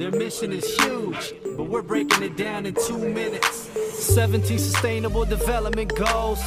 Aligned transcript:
Their 0.00 0.12
mission 0.12 0.50
is 0.50 0.64
huge, 0.80 1.34
but 1.58 1.68
we're 1.68 1.82
breaking 1.82 2.22
it 2.22 2.34
down 2.34 2.64
in 2.64 2.72
two 2.72 2.96
minutes. 2.96 3.68
17 4.00 4.58
sustainable 4.58 5.26
development 5.26 5.92
goals. 5.94 6.40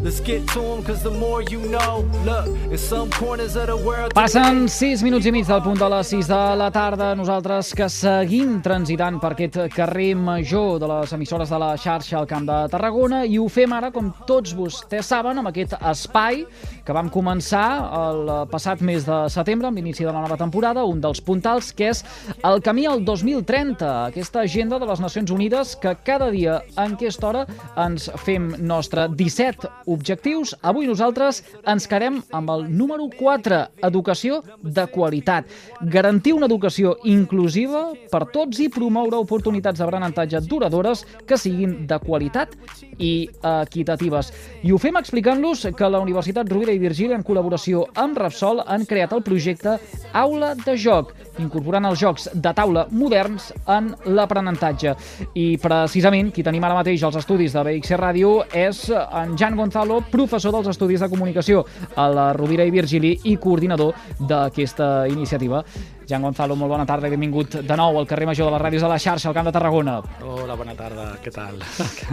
Let's 0.00 0.20
get 0.20 0.46
to 0.54 0.60
them, 0.60 0.82
cause 0.84 1.02
the 1.02 1.10
more 1.10 1.42
you 1.42 1.60
know. 1.68 2.08
Look, 2.24 2.46
in 2.70 2.78
some 2.78 3.10
corners 3.10 3.56
of 3.56 3.66
the 3.66 3.76
world. 3.76 4.14
Passen 4.14 4.68
6 4.68 5.02
minuts 5.02 5.26
i 5.26 5.32
mig 5.34 5.44
del 5.44 5.60
punt 5.60 5.76
de 5.76 5.88
les 5.90 6.12
6 6.14 6.28
de 6.30 6.38
la 6.56 6.70
tarda. 6.70 7.10
Nosaltres 7.18 7.74
que 7.74 7.88
seguim 7.90 8.60
transitant 8.62 9.18
per 9.20 9.32
aquest 9.34 9.58
carrer 9.74 10.14
major 10.14 10.78
de 10.80 10.88
les 10.88 11.12
emissores 11.12 11.50
de 11.50 11.58
la 11.58 11.74
xarxa 11.76 12.16
al 12.20 12.30
Camp 12.30 12.46
de 12.48 12.60
Tarragona 12.70 13.24
i 13.26 13.36
ho 13.42 13.48
fem 13.50 13.74
ara, 13.76 13.90
com 13.90 14.12
tots 14.26 14.54
vostès 14.56 15.10
saben, 15.10 15.42
amb 15.42 15.50
aquest 15.50 15.74
espai 15.82 16.46
que 16.86 16.96
vam 16.96 17.10
començar 17.12 17.66
el 17.98 18.32
passat 18.50 18.80
mes 18.80 19.04
de 19.04 19.20
setembre, 19.28 19.68
amb 19.68 19.82
l'inici 19.82 20.06
de 20.06 20.14
la 20.14 20.22
nova 20.22 20.38
temporada, 20.40 20.86
un 20.86 21.02
dels 21.02 21.20
puntals, 21.20 21.74
que 21.76 21.90
és 21.90 22.04
el 22.46 22.62
camí 22.64 22.86
al 22.86 22.99
2030, 23.04 24.06
aquesta 24.06 24.40
agenda 24.40 24.78
de 24.78 24.86
les 24.86 25.00
Nacions 25.00 25.30
Unides 25.30 25.74
que 25.80 25.94
cada 26.04 26.30
dia 26.30 26.60
en 26.76 26.96
aquesta 26.96 27.28
hora 27.28 27.44
ens 27.80 28.08
fem 28.24 28.50
nostre 28.58 29.06
17 29.08 29.68
objectius. 29.90 30.54
Avui 30.62 30.88
nosaltres 30.88 31.42
ens 31.68 31.88
quedem 31.90 32.20
amb 32.36 32.52
el 32.52 32.66
número 32.68 33.08
4, 33.16 33.60
educació 33.88 34.42
de 34.62 34.84
qualitat. 34.92 35.48
Garantir 35.80 36.34
una 36.36 36.48
educació 36.50 36.96
inclusiva 37.08 37.88
per 38.12 38.26
tots 38.34 38.60
i 38.60 38.68
promoure 38.72 39.20
oportunitats 39.22 39.80
d'aprenentatge 39.80 40.42
duradores 40.46 41.06
que 41.26 41.38
siguin 41.40 41.86
de 41.88 41.98
qualitat 42.04 42.52
i 42.98 43.28
equitatives. 43.40 44.32
I 44.62 44.74
ho 44.74 44.78
fem 44.78 45.00
explicant-los 45.00 45.66
que 45.76 45.88
la 45.88 46.02
Universitat 46.04 46.48
Rovira 46.52 46.76
i 46.76 46.82
Virgili, 46.82 47.16
en 47.16 47.24
col·laboració 47.24 47.86
amb 47.96 48.18
Repsol, 48.20 48.60
han 48.66 48.84
creat 48.86 49.16
el 49.16 49.24
projecte 49.24 49.78
Aula 50.12 50.52
de 50.58 50.76
Joc, 50.76 51.14
incorporant 51.40 51.88
els 51.88 52.00
jocs 52.00 52.28
de 52.34 52.52
taula 52.56 52.86
moderns 52.90 53.50
en 53.70 53.92
l'aprenentatge. 54.06 54.94
I 55.34 55.46
precisament 55.62 56.32
qui 56.34 56.44
tenim 56.46 56.64
ara 56.64 56.78
mateix 56.78 57.02
als 57.06 57.20
estudis 57.20 57.54
de 57.56 57.64
BXC 57.66 57.98
Ràdio 58.00 58.34
és 58.56 58.86
en 58.90 59.36
Jan 59.38 59.56
Gonzalo, 59.58 60.00
professor 60.10 60.54
dels 60.54 60.70
Estudis 60.72 61.00
de 61.00 61.10
Comunicació 61.12 61.64
a 61.96 62.08
la 62.10 62.30
Rovira 62.36 62.66
i 62.66 62.74
Virgili 62.74 63.16
i 63.24 63.36
coordinador 63.40 63.94
d'aquesta 64.20 65.08
iniciativa. 65.10 65.64
Jan 66.10 66.24
Gonzalo, 66.26 66.56
molt 66.58 66.72
bona 66.72 66.86
tarda 66.86 67.06
i 67.06 67.14
benvingut 67.14 67.60
de 67.62 67.76
nou 67.78 67.98
al 68.00 68.08
carrer 68.10 68.26
Major 68.26 68.48
de 68.48 68.56
les 68.56 68.64
Ràdios 68.64 68.82
de 68.82 68.90
la 68.90 68.98
xarxa, 68.98 69.28
al 69.30 69.36
Camp 69.36 69.46
de 69.46 69.54
Tarragona. 69.54 70.00
Hola, 70.26 70.56
bona 70.58 70.74
tarda, 70.78 71.12
què 71.22 71.30
tal? 71.34 71.60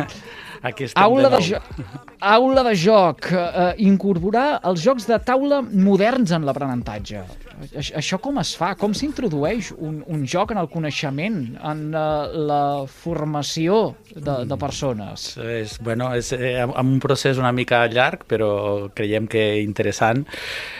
Aquí 0.68 0.88
estem 0.88 1.04
Aula 1.04 1.30
de, 1.34 1.42
de. 1.42 1.86
Aula 2.20 2.64
de 2.66 2.76
joc, 2.78 3.30
eh, 3.32 3.74
incorporar 3.86 4.48
els 4.70 4.82
jocs 4.86 5.10
de 5.10 5.20
taula 5.26 5.62
moderns 5.66 6.34
en 6.34 6.46
l'aprenentatge. 6.46 7.26
Aix- 7.58 7.92
Això 7.98 8.20
com 8.22 8.38
es 8.42 8.52
fa? 8.58 8.74
Com 8.78 8.94
s'introdueix 8.94 9.72
un, 9.78 10.04
un 10.06 10.26
joc 10.30 10.52
en 10.54 10.60
el 10.62 10.68
coneixement, 10.70 11.40
en 11.66 11.80
eh, 11.90 12.04
la 12.52 12.62
formació 12.92 13.96
de, 14.14 14.44
de 14.46 14.58
persones? 14.62 15.32
És, 15.42 15.78
bueno, 15.82 16.12
és 16.18 16.30
eh, 16.38 16.62
un 16.68 17.00
procés 17.04 17.42
una 17.42 17.52
mica 17.56 17.82
llarg, 17.90 18.28
però 18.30 18.52
creiem 18.94 19.26
que 19.32 19.48
interessant. 19.64 20.26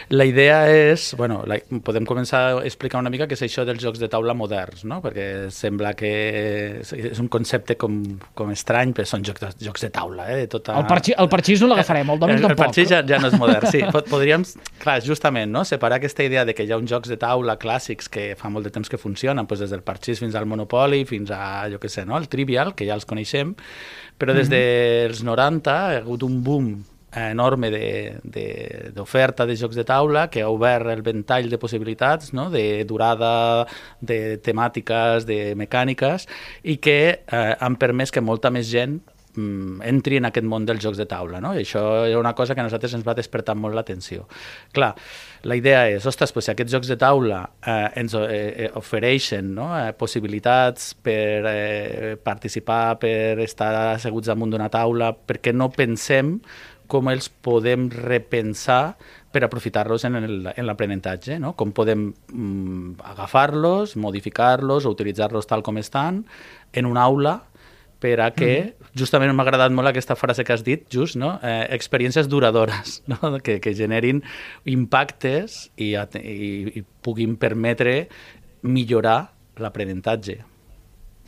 La 0.10 0.24
idea 0.24 0.62
és, 0.72 1.10
bueno, 1.20 1.42
la, 1.44 1.58
podem 1.84 2.06
començar 2.08 2.40
a 2.48 2.60
explicar 2.64 3.02
una 3.02 3.10
mica 3.12 3.26
què 3.28 3.36
és 3.36 3.42
això 3.44 3.66
dels 3.68 3.82
jocs 3.84 4.00
de 4.00 4.08
taula 4.08 4.32
moderns, 4.38 4.86
no? 4.88 5.02
perquè 5.04 5.50
sembla 5.52 5.92
que 6.00 6.12
és, 6.80 7.20
un 7.20 7.28
concepte 7.28 7.76
com, 7.76 7.98
com 8.38 8.54
estrany, 8.54 8.94
però 8.96 9.04
són 9.10 9.26
jocs 9.28 9.44
de, 9.44 9.50
jocs 9.68 9.84
de 9.84 9.90
taula, 9.92 10.30
eh? 10.32 10.38
de 10.46 10.48
tota... 10.54 10.78
El, 10.80 10.88
parxi, 10.88 11.12
el 11.20 11.28
parxís 11.28 11.60
no 11.60 11.68
l'agafarem, 11.74 12.08
el 12.16 12.22
domi 12.24 12.38
el, 12.38 12.40
el 12.40 12.48
tampoc. 12.48 12.64
parxís 12.70 12.88
ja, 12.94 13.02
ja 13.04 13.20
no 13.20 13.28
és 13.34 13.38
modern, 13.42 13.68
sí. 13.68 13.84
Pod- 13.92 14.08
Podríem, 14.08 14.48
clar, 14.80 14.98
justament, 15.04 15.52
no? 15.52 15.66
separar 15.68 16.00
aquesta 16.00 16.24
idea 16.24 16.48
de 16.48 16.56
que 16.56 16.64
hi 16.64 16.72
ha 16.72 16.80
uns 16.80 16.88
jocs 16.96 17.12
de 17.12 17.20
taula 17.20 17.58
clàssics 17.60 18.08
que 18.08 18.30
fa 18.40 18.48
molt 18.54 18.64
de 18.72 18.72
temps 18.80 18.88
que 18.88 18.98
funcionen, 19.02 19.44
doncs 19.44 19.66
des 19.68 19.76
del 19.76 19.84
parxís 19.84 20.24
fins 20.24 20.40
al 20.40 20.48
Monopoly, 20.48 21.04
fins 21.10 21.36
a, 21.36 21.68
jo 21.68 21.84
què 21.84 21.92
sé, 21.92 22.08
no? 22.08 22.16
el 22.16 22.32
Trivial, 22.32 22.72
que 22.80 22.88
ja 22.88 22.96
els 22.96 23.04
coneixem, 23.10 23.58
però 24.18 24.32
des 24.34 24.48
dels 24.48 25.20
90 25.28 25.74
ha 25.76 25.98
hagut 26.00 26.24
un 26.24 26.40
boom 26.48 26.78
enorme 27.16 27.70
de- 27.72 28.20
de- 28.24 28.92
d'oferta 28.94 29.46
de, 29.46 29.54
de 29.54 29.60
jocs 29.62 29.76
de 29.76 29.84
taula 29.88 30.28
que 30.30 30.42
ha 30.44 30.50
obert 30.50 30.88
el 30.92 31.02
ventall 31.02 31.50
de 31.50 31.58
possibilitats, 31.58 32.34
no? 32.34 32.50
de 32.50 32.84
durada, 32.86 33.66
de 34.02 34.38
temàtiques, 34.44 35.26
de 35.26 35.56
mecàniques, 35.56 36.28
i 36.64 36.78
que 36.78 36.98
eh, 37.26 37.56
han 37.60 37.78
permès 37.80 38.12
que 38.12 38.22
molta 38.22 38.52
més 38.52 38.68
gent 38.70 39.00
mm, 39.38 39.82
entri 39.88 40.18
en 40.20 40.28
aquest 40.30 40.46
món 40.50 40.66
dels 40.68 40.84
jocs 40.84 40.98
de 41.00 41.06
taula, 41.06 41.40
no? 41.42 41.54
I 41.56 41.64
això 41.64 42.06
era 42.10 42.20
una 42.20 42.34
cosa 42.36 42.56
que 42.56 42.62
a 42.62 42.68
nosaltres 42.68 42.94
ens 42.98 43.08
va 43.08 43.16
despertar 43.18 43.56
molt 43.56 43.76
l'atenció. 43.78 44.28
Clar, 44.74 44.94
la 45.48 45.56
idea 45.56 45.88
és, 45.90 46.06
ostres, 46.10 46.34
pues, 46.34 46.46
si 46.46 46.52
aquests 46.52 46.74
jocs 46.74 46.88
de 46.92 46.98
taula 47.00 47.44
eh, 47.66 47.90
ens 48.02 48.14
eh, 48.18 48.28
eh, 48.68 48.72
ofereixen 48.76 49.54
no? 49.56 49.70
eh, 49.80 49.94
possibilitats 49.94 50.94
per 51.02 51.44
eh, 51.48 52.16
participar, 52.22 52.98
per 53.00 53.40
estar 53.46 53.74
asseguts 53.94 54.28
damunt 54.28 54.52
d'una 54.52 54.70
taula, 54.74 55.14
per 55.16 55.40
què 55.40 55.54
no 55.56 55.70
pensem 55.72 56.40
com 56.90 57.10
els 57.12 57.30
podem 57.30 57.88
repensar 57.92 58.98
per 59.32 59.44
aprofitar-los 59.46 60.06
en 60.08 60.18
l'aprenentatge, 60.66 61.38
no? 61.40 61.54
com 61.60 61.74
podem 61.76 62.10
mm, 62.10 63.04
agafar-los, 63.14 63.98
modificar-los 64.00 64.88
o 64.88 64.96
utilitzar-los 64.96 65.50
tal 65.50 65.64
com 65.64 65.78
estan 65.78 66.24
en 66.74 66.90
una 66.90 67.04
aula 67.04 67.38
per 68.00 68.20
a 68.22 68.30
que, 68.34 68.76
justament 68.98 69.34
m'ha 69.34 69.46
agradat 69.46 69.74
molt 69.74 69.90
aquesta 69.90 70.18
frase 70.18 70.46
que 70.46 70.54
has 70.54 70.64
dit, 70.66 70.86
just, 70.94 71.18
no? 71.18 71.36
eh, 71.42 71.66
experiències 71.76 72.30
duradores, 72.30 73.02
no? 73.12 73.38
que, 73.44 73.60
que 73.62 73.74
generin 73.78 74.22
impactes 74.66 75.68
i, 75.76 75.94
i, 75.96 76.52
i 76.78 76.86
puguin 77.02 77.38
permetre 77.42 78.06
millorar 78.62 79.20
l'aprenentatge. 79.58 80.40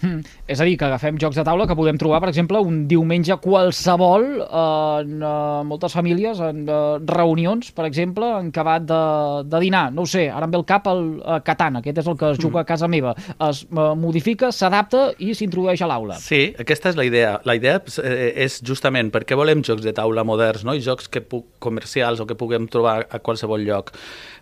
Mm. 0.01 0.23
És 0.47 0.61
a 0.61 0.67
dir, 0.67 0.77
que 0.79 0.87
agafem 0.87 1.17
jocs 1.19 1.37
de 1.39 1.43
taula 1.47 1.67
que 1.67 1.75
podem 1.77 1.97
trobar, 1.99 2.21
per 2.23 2.29
exemple, 2.31 2.61
un 2.63 2.85
diumenge 2.89 3.35
qualsevol 3.43 4.27
en 4.45 5.15
uh, 5.19 5.61
moltes 5.67 5.95
famílies, 5.95 6.39
en 6.43 6.63
uh, 6.67 6.99
reunions, 7.09 7.71
per 7.75 7.85
exemple, 7.89 8.29
en 8.39 8.51
acabat 8.53 8.85
de, 8.87 9.01
de 9.49 9.61
dinar. 9.63 9.89
No 9.95 10.05
ho 10.05 10.09
sé, 10.09 10.27
ara 10.31 10.47
em 10.47 10.55
ve 10.55 10.59
el 10.61 10.67
cap 10.69 10.87
el 10.91 11.03
uh, 11.19 11.39
Catan, 11.45 11.79
aquest 11.81 12.03
és 12.03 12.09
el 12.11 12.17
que 12.19 12.31
es 12.33 12.41
juga 12.41 12.63
a 12.63 12.67
casa 12.67 12.87
meva. 12.91 13.15
Es 13.49 13.65
uh, 13.69 13.91
modifica, 13.99 14.53
s'adapta 14.55 15.09
i 15.19 15.33
s'introdueix 15.35 15.83
a 15.83 15.91
l'aula. 15.91 16.19
Sí, 16.23 16.41
aquesta 16.59 16.93
és 16.93 16.99
la 16.99 17.07
idea. 17.07 17.35
La 17.47 17.57
idea 17.59 17.79
eh, 18.03 18.31
és 18.45 18.59
justament 18.65 19.11
per 19.13 19.25
què 19.27 19.37
volem 19.39 19.63
jocs 19.65 19.83
de 19.85 19.93
taula 19.95 20.25
moderns 20.27 20.65
no? 20.67 20.75
i 20.75 20.83
jocs 20.83 21.09
que 21.11 21.23
pu 21.25 21.43
comercials 21.63 22.23
o 22.23 22.27
que 22.29 22.37
puguem 22.39 22.67
trobar 22.71 23.01
a 23.09 23.21
qualsevol 23.23 23.63
lloc. 23.67 23.93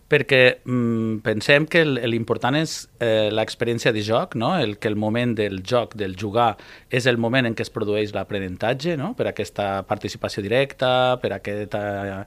Perquè 0.08 0.42
mm, 0.64 1.20
pensem 1.26 1.66
que 1.68 1.82
l'important 1.84 2.56
és 2.56 2.78
eh, 3.04 3.28
l'experiència 3.34 3.92
de 3.92 4.04
joc, 4.08 4.38
no? 4.40 4.54
el, 4.56 4.78
que 4.80 4.88
el 4.88 4.96
moment 4.96 5.34
del 5.36 5.60
joc, 5.68 5.98
del 6.00 6.16
jugar, 6.20 6.54
és 6.88 7.10
el 7.12 7.20
moment 7.20 7.50
en 7.50 7.58
què 7.58 7.66
es 7.66 7.74
produeix 7.74 8.14
l'aprenentatge, 8.16 8.96
no? 9.00 9.12
per 9.20 9.28
aquesta 9.34 9.84
participació 9.90 10.46
directa, 10.46 11.18
per 11.20 11.34
aquest 11.36 11.76
eh, 11.76 12.22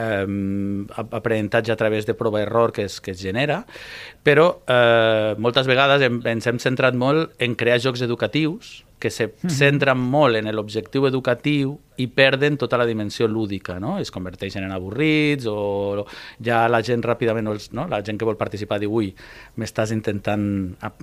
eh, 0.00 0.24
aprenentatge 1.04 1.76
a 1.76 1.76
través 1.76 2.08
de 2.08 2.16
prova-error 2.16 2.72
que, 2.72 2.88
es, 2.88 3.02
que 3.04 3.12
es 3.12 3.20
genera, 3.20 3.64
però 4.24 4.48
eh, 4.64 5.36
moltes 5.36 5.68
vegades 5.68 6.08
ens 6.08 6.48
hem 6.48 6.62
centrat 6.62 6.96
molt 6.96 7.36
en 7.42 7.58
crear 7.58 7.82
jocs 7.84 8.00
educatius 8.06 8.85
que 8.98 9.10
se 9.12 9.28
centren 9.52 9.98
molt 10.00 10.38
en 10.40 10.48
l'objectiu 10.54 11.04
educatiu 11.08 11.74
i 12.00 12.06
perden 12.12 12.56
tota 12.60 12.78
la 12.80 12.86
dimensió 12.88 13.28
lúdica, 13.28 13.78
no? 13.80 13.96
Es 14.00 14.10
converteixen 14.12 14.64
en 14.64 14.72
avorrits 14.72 15.48
o 15.50 16.06
ja 16.44 16.64
la 16.72 16.80
gent 16.84 17.04
ràpidament, 17.04 17.50
no, 17.76 17.86
la 17.92 18.02
gent 18.04 18.16
que 18.20 18.28
vol 18.28 18.38
participar 18.40 18.80
diu, 18.80 18.94
ui, 18.96 19.12
m'estàs 19.60 19.92
intentant 19.92 20.46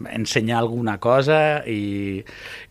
ensenyar 0.09 0.59
alguna 0.61 0.97
cosa 1.01 1.61
i, 1.69 2.23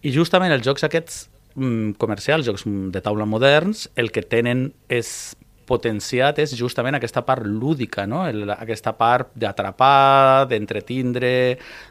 i 0.02 0.14
justament 0.14 0.54
els 0.54 0.66
jocs 0.66 0.86
aquests 0.88 1.22
mm, 1.54 1.94
comercials, 2.02 2.46
jocs 2.46 2.66
de 2.66 3.04
taula 3.04 3.26
moderns, 3.26 3.88
el 3.94 4.10
que 4.10 4.26
tenen 4.26 4.70
és 4.90 5.34
potenciat 5.68 6.38
és 6.42 6.54
justament 6.58 6.96
aquesta 6.98 7.22
part 7.26 7.46
lúdica, 7.46 8.06
no? 8.08 8.24
El, 8.28 8.50
aquesta 8.54 8.94
part 8.98 9.32
d'atrapar, 9.38 10.46
d'entretindre, 10.50 11.32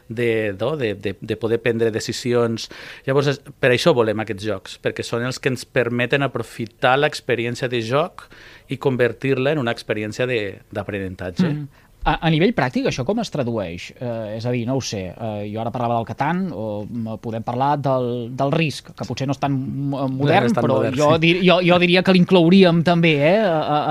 de, 0.08 0.30
no? 0.58 0.74
de, 0.80 0.94
de, 0.94 1.14
de 1.20 1.36
poder 1.40 1.60
prendre 1.64 1.92
decisions. 1.94 2.68
Llavors, 3.06 3.40
per 3.60 3.72
això 3.72 3.94
volem 3.96 4.24
aquests 4.24 4.48
jocs, 4.48 4.78
perquè 4.82 5.06
són 5.06 5.26
els 5.28 5.40
que 5.42 5.52
ens 5.52 5.64
permeten 5.64 6.24
aprofitar 6.26 6.98
l'experiència 7.00 7.70
de 7.72 7.82
joc 7.84 8.28
i 8.72 8.78
convertir-la 8.80 9.54
en 9.56 9.62
una 9.62 9.74
experiència 9.74 10.28
d'aprenentatge. 10.28 11.48
Mm. 11.48 11.88
A, 12.04 12.16
a 12.26 12.30
nivell 12.34 12.50
pràctic, 12.56 12.86
això 12.90 13.04
com 13.06 13.20
es 13.22 13.30
tradueix? 13.30 13.90
Eh, 13.94 14.36
és 14.38 14.46
a 14.46 14.50
dir, 14.50 14.64
no 14.66 14.74
ho 14.74 14.80
sé, 14.82 15.04
eh, 15.14 15.44
jo 15.52 15.60
ara 15.62 15.70
parlava 15.70 15.94
del 16.00 16.06
Catan, 16.08 16.40
o 16.50 16.82
mm, 16.82 17.18
podem 17.22 17.44
parlar 17.46 17.76
del, 17.78 18.08
del 18.34 18.50
risc, 18.52 18.90
que 18.98 19.06
potser 19.06 19.28
no 19.30 19.36
és 19.36 19.40
tan 19.42 19.54
mo- 19.54 20.08
modern, 20.10 20.48
és 20.50 20.56
tan 20.56 20.64
però 20.66 20.80
modern, 20.80 20.96
jo, 20.98 21.12
sí. 21.14 21.20
dir, 21.22 21.32
jo, 21.46 21.60
jo 21.62 21.78
diria 21.78 22.02
que 22.02 22.14
l'inclouríem 22.16 22.82
també 22.82 23.14
eh, 23.28 23.38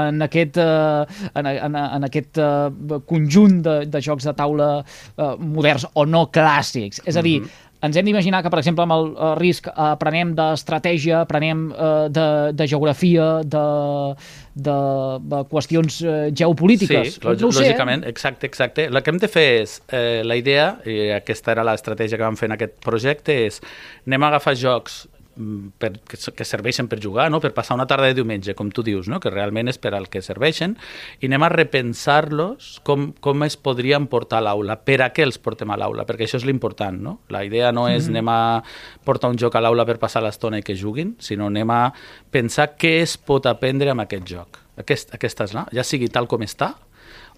en 0.10 0.22
aquest, 0.28 0.60
eh, 0.60 1.30
en, 1.40 1.52
en, 1.56 1.80
en 1.81 2.10
aquest 2.10 2.38
eh, 2.44 3.00
conjunt 3.08 3.62
de, 3.63 3.78
de 3.88 4.02
jocs 4.04 4.28
de 4.28 4.36
taula 4.36 4.69
eh, 4.81 5.34
moderns 5.40 5.88
o 5.94 6.06
no 6.06 6.28
clàssics. 6.36 7.00
És 7.07 7.16
a 7.16 7.24
dir, 7.24 7.40
Mhm. 7.42 7.69
Ens 7.81 7.98
hem 7.98 8.06
d'imaginar 8.06 8.42
que, 8.44 8.51
per 8.54 8.62
exemple, 8.62 8.86
amb 8.86 8.95
el 8.95 9.10
uh, 9.12 9.33
risc 9.39 9.69
aprenem 9.72 10.36
d'estratègia, 10.38 11.24
aprenem 11.25 11.68
uh, 11.72 12.07
de, 12.13 12.28
de 12.57 12.68
geografia, 12.69 13.30
de, 13.44 13.66
de, 14.54 14.78
de 15.33 15.42
qüestions 15.51 16.01
geopolítiques. 16.38 17.16
Sí, 17.18 17.24
no 17.25 17.36
lògicament, 17.50 18.06
sé, 18.06 18.10
eh? 18.10 18.16
exacte, 18.16 18.50
exacte. 18.51 18.88
El 18.89 19.01
que 19.01 19.13
hem 19.13 19.22
de 19.22 19.31
fer 19.31 19.48
és, 19.62 19.78
eh, 19.94 20.22
la 20.28 20.38
idea, 20.39 20.75
i 20.86 21.12
aquesta 21.16 21.56
era 21.56 21.66
l'estratègia 21.68 22.19
que 22.19 22.28
vam 22.28 22.39
fer 22.39 22.51
en 22.51 22.57
aquest 22.57 22.78
projecte, 22.83 23.38
és 23.48 23.62
anem 24.07 24.28
a 24.28 24.33
agafar 24.33 24.56
jocs 24.60 25.06
per, 25.80 25.92
que, 26.07 26.18
que 26.36 26.45
serveixen 26.48 26.89
per 26.92 27.00
jugar, 27.01 27.30
no? 27.31 27.39
per 27.44 27.54
passar 27.56 27.75
una 27.78 27.88
tarda 27.89 28.10
de 28.12 28.18
diumenge, 28.18 28.56
com 28.57 28.72
tu 28.72 28.83
dius, 28.83 29.07
no? 29.12 29.19
que 29.24 29.31
realment 29.31 29.72
és 29.72 29.80
per 29.81 29.94
al 29.95 30.10
que 30.12 30.22
serveixen, 30.25 30.75
i 31.19 31.30
anem 31.30 31.45
a 31.48 31.51
repensar-los 31.54 32.74
com, 32.88 33.12
com 33.24 33.48
es 33.48 33.57
podrien 33.57 34.07
portar 34.12 34.42
a 34.42 34.48
l'aula, 34.50 34.78
per 34.86 35.00
a 35.06 35.12
què 35.16 35.25
els 35.28 35.39
portem 35.42 35.72
a 35.72 35.80
l'aula, 35.80 36.06
perquè 36.10 36.28
això 36.28 36.42
és 36.42 36.48
l'important. 36.48 37.00
No? 37.01 37.18
La 37.33 37.45
idea 37.48 37.72
no 37.72 37.88
és 37.88 38.04
mm 38.04 38.07
-hmm. 38.07 38.18
anem 38.18 38.30
a 38.30 38.63
portar 39.04 39.30
un 39.30 39.38
joc 39.38 39.56
a 39.56 39.62
l'aula 39.62 39.86
per 39.86 39.98
passar 40.00 40.22
l'estona 40.22 40.60
i 40.60 40.63
que 40.63 40.75
juguin, 40.75 41.16
sinó 41.19 41.48
anem 41.48 41.69
a 41.69 41.94
pensar 42.30 42.75
què 42.78 43.01
es 43.01 43.18
pot 43.18 43.45
aprendre 43.45 43.89
amb 43.92 44.01
aquest 44.01 44.25
joc. 44.25 44.60
Aquest, 44.78 45.13
aquesta 45.13 45.44
és 45.44 45.54
la, 45.54 45.68
ja 45.72 45.83
sigui 45.83 46.07
tal 46.07 46.28
com 46.28 46.42
està, 46.42 46.75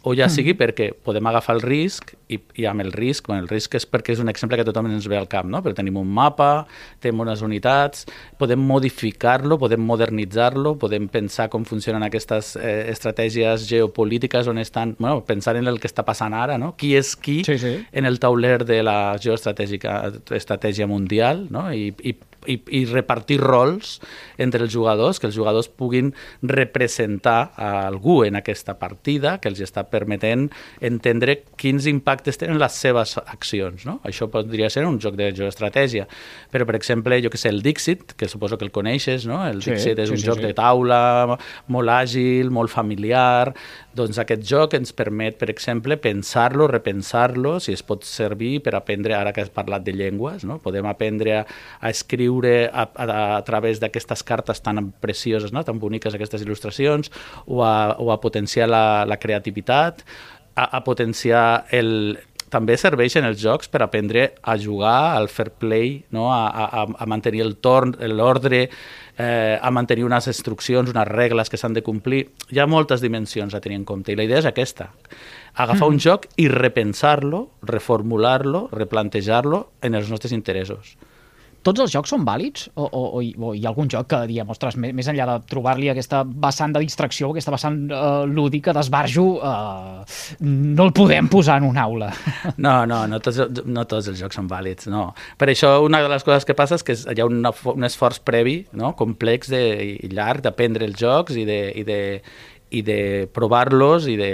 o 0.04 0.14
ja 0.18 0.28
sigui 0.28 0.52
mm. 0.52 0.60
perquè 0.60 0.88
podem 1.06 1.28
agafar 1.30 1.56
el 1.56 1.62
risc 1.64 2.12
i, 2.28 2.38
i 2.60 2.66
amb 2.68 2.84
el 2.84 2.92
risc, 2.92 3.30
bueno, 3.30 3.46
el 3.46 3.50
risc 3.52 3.78
és 3.80 3.86
perquè 3.88 4.12
és 4.16 4.20
un 4.20 4.28
exemple 4.32 4.58
que 4.60 4.66
tothom 4.68 4.90
ens 4.92 5.08
ve 5.08 5.16
al 5.16 5.30
cap, 5.32 5.48
no? 5.48 5.62
però 5.64 5.78
tenim 5.78 5.96
un 6.02 6.10
mapa, 6.12 6.66
tenim 7.04 7.24
unes 7.24 7.44
unitats, 7.46 8.04
podem 8.40 8.60
modificar-lo, 8.68 9.58
podem 9.62 9.84
modernitzar-lo, 9.88 10.76
podem 10.82 11.08
pensar 11.12 11.48
com 11.54 11.64
funcionen 11.68 12.04
aquestes 12.04 12.54
eh, 12.60 12.90
estratègies 12.92 13.68
geopolítiques 13.70 14.52
on 14.52 14.60
estan, 14.60 14.96
bueno, 15.00 15.24
pensar 15.24 15.56
en 15.60 15.72
el 15.72 15.80
que 15.80 15.88
està 15.88 16.04
passant 16.04 16.36
ara, 16.36 16.60
no? 16.60 16.74
qui 16.80 16.94
és 17.00 17.16
qui 17.16 17.40
sí, 17.48 17.58
sí. 17.62 17.78
en 17.94 18.10
el 18.10 18.20
tauler 18.20 18.60
de 18.68 18.82
la 18.84 19.16
geoestratègica 19.24 20.02
estratègia 20.36 20.88
mundial 20.90 21.48
no? 21.54 21.70
I, 21.72 21.94
i 22.04 22.16
i, 22.48 22.60
i 22.72 22.84
repartir 22.90 23.40
rols 23.42 24.00
entre 24.42 24.64
els 24.66 24.74
jugadors, 24.74 25.20
que 25.20 25.28
els 25.30 25.38
jugadors 25.38 25.70
puguin 25.70 26.12
representar 26.42 27.54
a 27.56 27.72
algú 27.88 28.24
en 28.26 28.38
aquesta 28.40 28.78
partida, 28.80 29.38
que 29.42 29.52
els 29.52 29.62
està 29.64 29.86
permetent 29.90 30.50
entendre 30.82 31.40
quins 31.60 31.88
impactes 31.90 32.40
tenen 32.42 32.60
les 32.62 32.76
seves 32.78 33.16
accions. 33.24 33.86
No? 33.88 34.00
Això 34.08 34.30
podria 34.32 34.70
ser 34.74 34.86
un 34.88 35.00
joc 35.04 35.18
de 35.20 35.32
geoestratègia, 35.36 36.08
però, 36.52 36.68
per 36.70 36.78
exemple, 36.80 37.20
jo 37.24 37.32
que 37.34 37.40
sé, 37.40 37.52
el 37.54 37.64
Dixit, 37.66 38.16
que 38.18 38.30
suposo 38.32 38.58
que 38.58 38.68
el 38.68 38.74
coneixes, 38.76 39.28
no? 39.30 39.42
el 39.48 39.62
sí, 39.64 39.74
Dixit 39.74 40.00
és 40.04 40.12
sí, 40.12 40.18
un 40.18 40.22
sí, 40.22 40.28
joc 40.28 40.42
sí. 40.42 40.48
de 40.48 40.54
taula 40.58 41.38
molt 41.72 41.94
àgil, 41.94 42.52
molt 42.54 42.72
familiar, 42.74 43.54
doncs 43.94 44.18
aquest 44.22 44.44
joc 44.50 44.74
ens 44.78 44.94
permet, 44.96 45.38
per 45.40 45.52
exemple, 45.54 45.98
pensar-lo, 46.02 46.68
repensar-lo, 46.72 47.60
si 47.64 47.76
es 47.76 47.84
pot 47.86 48.06
servir 48.08 48.58
per 48.66 48.76
aprendre, 48.78 49.16
ara 49.18 49.34
que 49.34 49.44
has 49.44 49.54
parlat 49.54 49.86
de 49.86 49.94
llengües, 49.96 50.46
no? 50.50 50.60
podem 50.64 50.88
aprendre 50.90 51.38
a, 51.40 51.44
a 51.80 51.94
escriure 51.94 52.33
a, 52.42 52.88
a, 52.88 53.08
a 53.38 53.42
través 53.46 53.80
d'aquestes 53.84 54.24
cartes 54.24 54.62
tan 54.64 54.92
precioses, 55.04 55.54
no? 55.54 55.64
tan 55.64 55.80
boniques 55.80 56.16
aquestes 56.16 56.44
il·lustracions, 56.46 57.12
o 57.46 57.64
a, 57.66 57.96
o 58.00 58.12
a 58.14 58.20
potenciar 58.22 58.70
la, 58.72 59.04
la 59.06 59.20
creativitat, 59.22 60.04
a, 60.56 60.66
a 60.78 60.84
potenciar 60.86 61.66
el, 61.72 62.18
també 62.54 62.76
serveixen 62.78 63.26
els 63.26 63.40
jocs 63.42 63.70
per 63.72 63.82
aprendre 63.86 64.28
a 64.42 64.56
jugar, 64.62 65.16
al 65.18 65.30
fair 65.32 65.50
play, 65.58 65.96
no? 66.14 66.30
a, 66.34 66.46
a, 66.50 66.84
a 66.86 67.08
mantenir 67.10 67.42
el 67.46 67.56
torn, 67.64 67.96
l'ordre, 68.14 68.68
eh, 69.18 69.58
a 69.58 69.72
mantenir 69.74 70.06
unes 70.06 70.30
instruccions, 70.30 70.92
unes 70.94 71.08
regles 71.10 71.50
que 71.50 71.60
s'han 71.60 71.78
de 71.78 71.86
complir. 71.86 72.28
Hi 72.54 72.62
ha 72.62 72.70
moltes 72.70 73.02
dimensions 73.02 73.56
a 73.56 73.62
tenir 73.64 73.82
en 73.82 73.88
compte 73.90 74.14
i 74.14 74.20
la 74.20 74.28
idea 74.28 74.44
és 74.44 74.50
aquesta, 74.50 74.92
agafar 75.54 75.88
mm. 75.88 75.96
un 75.96 76.04
joc 76.04 76.30
i 76.42 76.50
repensar-lo, 76.52 77.48
reformular-lo, 77.74 78.68
replantejar-lo 78.74 79.66
en 79.82 79.98
els 79.98 80.14
nostres 80.14 80.36
interessos 80.36 80.96
tots 81.66 81.84
els 81.84 81.94
jocs 81.94 82.12
són 82.14 82.26
vàlids? 82.28 82.68
O, 82.76 82.86
o, 82.86 83.04
o, 83.20 83.22
o 83.22 83.54
hi 83.56 83.64
ha 83.64 83.72
algun 83.72 83.90
joc 83.92 84.10
que 84.12 84.20
diem, 84.30 84.50
ostres, 84.54 84.78
més, 84.80 84.94
més 84.96 85.10
enllà 85.12 85.28
de 85.30 85.38
trobar-li 85.50 85.90
aquesta 85.92 86.24
vessant 86.26 86.76
de 86.76 86.84
distracció, 86.84 87.32
aquesta 87.32 87.54
vessant 87.56 87.80
uh, 87.90 88.24
lúdica 88.30 88.76
d'esbarjo, 88.76 89.26
uh, 89.40 90.04
no 90.44 90.88
el 90.88 90.94
podem 90.96 91.30
posar 91.32 91.60
en 91.62 91.70
una 91.72 91.88
aula? 91.88 92.12
No, 92.64 92.84
no, 92.88 93.04
no 93.10 93.18
tots, 93.24 93.40
no 93.66 93.84
tots 93.90 94.08
els 94.12 94.20
jocs 94.20 94.38
són 94.38 94.48
vàlids, 94.48 94.88
no. 94.92 95.08
Per 95.40 95.48
això 95.52 95.76
una 95.84 96.02
de 96.04 96.10
les 96.12 96.24
coses 96.26 96.46
que 96.48 96.56
passa 96.58 96.78
és 96.78 96.86
que 96.86 96.96
hi 96.96 97.22
ha 97.24 97.28
una, 97.28 97.52
un 97.74 97.88
esforç 97.88 98.22
previ, 98.24 98.60
no? 98.78 98.94
complex 99.00 99.52
de, 99.52 99.62
i 100.06 100.12
llarg 100.14 100.44
d'aprendre 100.46 100.88
els 100.88 101.00
jocs 101.00 101.38
i 101.40 101.46
de, 101.48 101.60
i 101.80 101.84
de, 101.88 102.00
i 102.74 102.82
de 102.86 103.00
provar-los 103.34 104.08
i 104.10 104.16
de, 104.20 104.30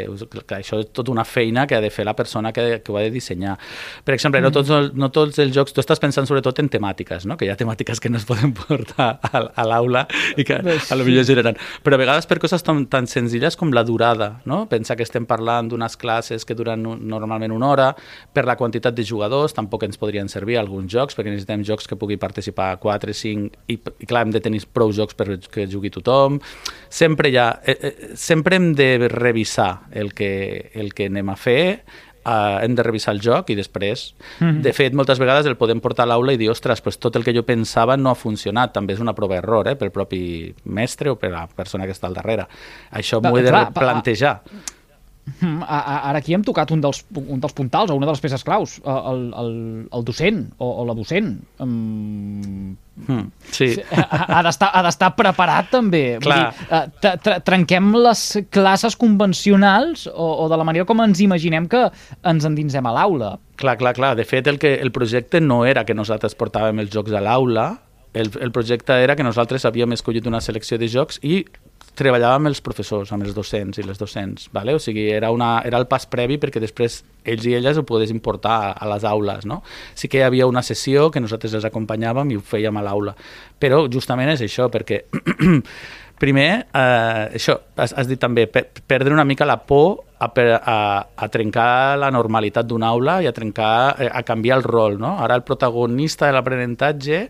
que 0.47 0.59
això 0.59 0.79
és 0.83 0.89
tota 0.95 1.11
una 1.11 1.25
feina 1.27 1.65
que 1.67 1.77
ha 1.77 1.81
de 1.83 1.91
fer 1.93 2.05
la 2.07 2.15
persona 2.17 2.53
que, 2.55 2.79
que 2.83 2.91
ho 2.91 2.97
ha 2.97 3.03
de 3.05 3.11
dissenyar. 3.13 3.57
Per 4.05 4.15
exemple, 4.15 4.41
no, 4.41 4.51
tots, 4.55 4.71
no 4.95 5.11
tots 5.13 5.41
els 5.43 5.53
jocs, 5.55 5.75
tu 5.75 5.83
estàs 5.83 6.01
pensant 6.01 6.27
sobretot 6.29 6.61
en 6.63 6.71
temàtiques, 6.71 7.27
no? 7.29 7.37
que 7.37 7.47
hi 7.47 7.51
ha 7.53 7.57
temàtiques 7.59 8.01
que 8.01 8.11
no 8.11 8.19
es 8.21 8.27
poden 8.29 8.53
portar 8.59 9.11
a, 9.19 9.43
a 9.49 9.67
l'aula 9.67 10.05
i 10.37 10.45
que 10.47 10.59
a 10.59 10.99
lo 10.99 11.07
millor 11.07 11.27
generen. 11.27 11.59
Però 11.83 11.97
a 11.97 12.01
vegades 12.01 12.29
per 12.29 12.39
coses 12.41 12.63
tan, 12.65 12.85
tan 12.91 13.09
senzilles 13.11 13.57
com 13.59 13.73
la 13.75 13.83
durada, 13.87 14.31
no? 14.49 14.63
Pensa 14.71 14.95
que 14.95 15.05
estem 15.07 15.27
parlant 15.29 15.69
d'unes 15.71 15.97
classes 15.99 16.45
que 16.47 16.57
duren 16.57 16.83
normalment 16.83 17.53
una 17.55 17.69
hora, 17.73 17.89
per 18.33 18.45
la 18.47 18.55
quantitat 18.59 18.95
de 18.95 19.05
jugadors 19.05 19.55
tampoc 19.57 19.83
ens 19.87 19.99
podrien 19.99 20.29
servir 20.31 20.59
alguns 20.59 20.91
jocs, 20.91 21.17
perquè 21.17 21.33
necessitem 21.33 21.65
jocs 21.67 21.89
que 21.89 21.97
pugui 21.99 22.19
participar 22.21 22.71
4, 22.81 23.15
5, 23.15 23.63
i, 23.67 23.77
i 23.77 24.09
clar, 24.09 24.25
hem 24.25 24.33
de 24.35 24.43
tenir 24.43 24.63
prou 24.73 24.93
jocs 24.95 25.17
per 25.17 25.39
que 25.51 25.67
jugui 25.69 25.91
tothom. 25.93 26.39
Sempre 26.89 27.31
hi 27.31 27.39
ha... 27.39 27.49
Eh, 27.63 27.77
eh, 27.79 27.93
sempre 28.29 28.59
hem 28.59 28.73
de 28.77 29.07
revisar 29.09 29.87
el 29.91 30.13
que, 30.13 30.69
el 30.77 30.93
que 30.93 31.09
anem 31.09 31.31
a 31.33 31.35
fer, 31.39 31.81
uh, 32.29 32.59
hem 32.61 32.75
de 32.77 32.85
revisar 32.85 33.15
el 33.15 33.21
joc 33.25 33.49
i 33.49 33.57
després, 33.57 34.13
mm 34.39 34.45
-hmm. 34.45 34.61
de 34.61 34.73
fet, 34.73 34.93
moltes 34.93 35.19
vegades 35.19 35.45
el 35.49 35.57
podem 35.57 35.81
portar 35.81 36.05
a 36.05 36.11
l'aula 36.11 36.33
i 36.33 36.37
dir, 36.37 36.49
ostres, 36.49 36.81
pues 36.81 36.99
tot 36.99 37.15
el 37.15 37.23
que 37.23 37.33
jo 37.33 37.43
pensava 37.43 37.97
no 37.97 38.11
ha 38.11 38.15
funcionat, 38.15 38.73
també 38.73 38.93
és 38.93 38.99
una 38.99 39.15
prova 39.15 39.37
error, 39.37 39.67
eh, 39.67 39.75
pel 39.75 39.91
propi 39.91 40.53
mestre 40.65 41.09
o 41.09 41.15
per 41.15 41.31
la 41.31 41.47
persona 41.47 41.85
que 41.85 41.91
està 41.91 42.07
al 42.07 42.13
darrere. 42.13 42.47
Això 42.91 43.21
m'ho 43.21 43.37
he 43.37 43.43
de 43.43 43.51
plantejar. 43.73 44.41
Ara 45.67 46.17
aquí 46.17 46.33
hem 46.33 46.43
tocat 46.45 46.71
un 46.73 46.81
dels, 46.81 47.03
un 47.15 47.39
dels 47.39 47.53
puntals 47.53 47.91
o 47.91 47.97
una 47.97 48.07
de 48.07 48.13
les 48.15 48.23
peces 48.23 48.43
claus, 48.43 48.79
el, 48.83 49.25
el, 49.43 49.51
el 49.93 50.05
docent 50.07 50.45
o, 50.57 50.69
o 50.81 50.85
la 50.89 50.97
docent. 50.97 51.35
Um, 51.61 52.77
Mm, 53.07 53.31
sí. 53.51 53.69
Ha, 53.91 54.41
ha 54.41 54.81
d'estar 54.83 55.11
preparat 55.17 55.69
també. 55.71 56.03
Clar. 56.23 56.39
Vull 56.51 57.05
dir, 57.05 57.13
uh, 57.15 57.41
trenquem 57.45 57.91
les 57.95 58.23
classes 58.53 58.97
convencionals 58.99 60.07
o, 60.11 60.29
o 60.43 60.47
de 60.51 60.59
la 60.59 60.67
manera 60.67 60.87
com 60.89 61.03
ens 61.05 61.21
imaginem 61.23 61.69
que 61.71 61.85
ens 62.27 62.47
endinsem 62.49 62.85
a 62.85 62.95
l'aula. 62.95 63.35
Clar, 63.59 63.77
clar, 63.79 63.93
clar. 63.95 64.15
De 64.19 64.25
fet, 64.27 64.47
el, 64.51 64.59
que, 64.59 64.75
el 64.81 64.91
projecte 64.95 65.41
no 65.43 65.63
era 65.67 65.85
que 65.87 65.95
nosaltres 65.95 66.35
portàvem 66.39 66.83
els 66.83 66.91
jocs 66.93 67.15
a 67.15 67.23
l'aula, 67.23 67.69
el, 68.13 68.31
el 68.41 68.51
projecte 68.51 68.95
era 69.03 69.15
que 69.15 69.25
nosaltres 69.25 69.67
havíem 69.69 69.93
escollit 69.93 70.27
una 70.27 70.41
selecció 70.41 70.79
de 70.81 70.89
jocs 70.89 71.19
i 71.21 71.43
treballava 71.99 72.37
amb 72.39 72.49
els 72.49 72.61
professors, 72.63 73.11
amb 73.11 73.25
els 73.27 73.35
docents 73.35 73.79
i 73.79 73.83
les 73.83 73.99
docents, 73.99 74.47
vale? 74.55 74.75
o 74.75 74.79
sigui, 74.79 75.09
era, 75.11 75.31
una, 75.35 75.59
era 75.67 75.79
el 75.81 75.87
pas 75.91 76.05
previ 76.07 76.39
perquè 76.39 76.61
després 76.63 77.01
ells 77.27 77.45
i 77.45 77.55
elles 77.57 77.77
ho 77.77 77.85
poguessin 77.87 78.21
portar 78.23 78.57
a, 78.69 78.73
a 78.73 78.89
les 78.93 79.05
aules. 79.07 79.47
No? 79.49 79.61
Sí 79.99 80.07
que 80.11 80.21
hi 80.21 80.27
havia 80.27 80.47
una 80.47 80.63
sessió 80.65 81.09
que 81.11 81.23
nosaltres 81.23 81.57
els 81.59 81.67
acompanyàvem 81.67 82.31
i 82.31 82.39
ho 82.39 82.43
fèiem 82.45 82.79
a 82.79 82.85
l'aula, 82.85 83.15
però 83.59 83.85
justament 83.91 84.31
és 84.35 84.45
això, 84.47 84.69
perquè 84.71 85.03
primer, 86.19 86.49
eh, 86.75 87.25
això, 87.39 87.57
has, 87.79 87.95
has 87.95 88.07
dit 88.07 88.19
també, 88.19 88.45
per, 88.51 88.67
perdre 88.87 89.15
una 89.15 89.27
mica 89.27 89.47
la 89.47 89.59
por 89.63 90.05
a, 90.19 90.27
a, 90.27 90.79
a 91.15 91.29
trencar 91.31 91.97
la 91.97 92.11
normalitat 92.11 92.67
d'una 92.67 92.91
aula 92.91 93.19
i 93.23 93.29
a 93.29 93.35
trencar, 93.35 93.95
eh, 94.03 94.09
a 94.11 94.23
canviar 94.27 94.59
el 94.59 94.67
rol. 94.67 94.99
No? 94.99 95.15
Ara 95.23 95.39
el 95.39 95.45
protagonista 95.47 96.27
de 96.27 96.35
l'aprenentatge 96.35 97.23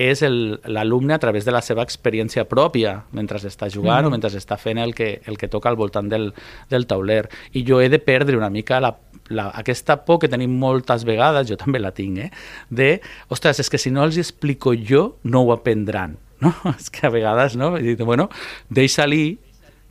és 0.00 0.22
l'alumne 0.22 1.14
a 1.14 1.20
través 1.20 1.44
de 1.44 1.52
la 1.52 1.60
seva 1.62 1.84
experiència 1.84 2.46
pròpia 2.48 3.02
mentre 3.12 3.40
està 3.42 3.68
jugant 3.70 4.04
mm. 4.04 4.08
o 4.08 4.14
mentre 4.14 4.32
està 4.38 4.56
fent 4.60 4.80
el 4.82 4.94
que, 4.94 5.20
el 5.26 5.38
que 5.38 5.50
toca 5.52 5.68
al 5.68 5.76
voltant 5.76 6.08
del, 6.08 6.30
del 6.70 6.86
tauler. 6.86 7.26
I 7.52 7.64
jo 7.68 7.80
he 7.80 7.90
de 7.92 8.00
perdre 8.00 8.36
una 8.36 8.50
mica 8.50 8.80
la, 8.80 8.94
la, 9.28 9.50
aquesta 9.58 10.00
por 10.06 10.20
que 10.22 10.30
tenim 10.32 10.56
moltes 10.58 11.06
vegades, 11.08 11.48
jo 11.50 11.58
també 11.60 11.82
la 11.82 11.92
tinc, 11.94 12.18
eh? 12.18 12.30
de, 12.70 12.90
ostres, 13.32 13.60
és 13.62 13.70
que 13.70 13.80
si 13.80 13.92
no 13.92 14.04
els 14.06 14.18
explico 14.20 14.74
jo, 14.74 15.16
no 15.24 15.46
ho 15.46 15.56
aprendran. 15.56 16.18
No? 16.42 16.50
És 16.74 16.88
que 16.90 17.04
a 17.06 17.10
vegades, 17.14 17.54
no? 17.54 17.68
I 17.78 17.92
dic, 17.92 18.00
bueno, 18.02 18.24
deixa-li 18.66 19.36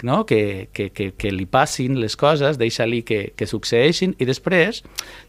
no? 0.03 0.25
que, 0.25 0.69
que, 0.73 0.89
que, 0.91 1.13
que 1.13 1.31
li 1.31 1.45
passin 1.45 1.99
les 2.01 2.17
coses, 2.19 2.57
deixa-li 2.59 3.01
que, 3.07 3.21
que 3.37 3.47
succeeixin 3.47 4.15
i 4.19 4.27
després 4.27 4.81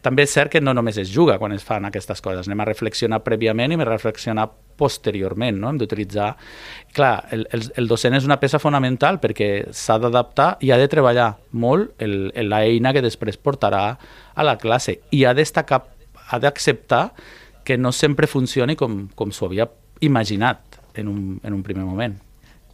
també 0.05 0.27
és 0.27 0.35
cert 0.35 0.53
que 0.53 0.63
no 0.63 0.75
només 0.75 0.99
es 0.99 1.13
juga 1.13 1.39
quan 1.39 1.55
es 1.55 1.65
fan 1.67 1.87
aquestes 1.89 2.23
coses, 2.25 2.49
anem 2.49 2.65
a 2.65 2.69
reflexionar 2.69 3.23
prèviament 3.25 3.75
i 3.75 3.81
a 3.81 3.89
reflexionar 3.89 4.49
posteriorment, 4.77 5.59
no? 5.61 5.71
hem 5.71 5.81
d'utilitzar... 5.81 6.33
Clar, 6.93 7.13
el, 7.33 7.47
el, 7.57 7.63
el 7.81 7.87
docent 7.89 8.17
és 8.19 8.27
una 8.29 8.37
peça 8.41 8.61
fonamental 8.61 9.17
perquè 9.23 9.49
s'ha 9.73 9.97
d'adaptar 10.03 10.59
i 10.61 10.73
ha 10.73 10.77
de 10.81 10.91
treballar 10.93 11.31
molt 11.57 12.03
l'eina 12.03 12.93
que 12.93 13.05
després 13.05 13.41
portarà 13.41 13.85
a 14.35 14.45
la 14.45 14.59
classe 14.61 14.99
i 15.11 15.23
ha 15.25 15.33
d'estar 15.33 15.65
ha 16.33 16.39
d'acceptar 16.41 17.07
que 17.65 17.79
no 17.79 17.93
sempre 17.93 18.27
funcioni 18.27 18.77
com, 18.77 19.07
com 19.15 19.33
s'ho 19.33 19.49
havia 19.49 19.69
imaginat 20.01 20.81
en 20.95 21.09
un, 21.09 21.25
en 21.43 21.55
un 21.55 21.63
primer 21.63 21.85
moment. 21.85 22.19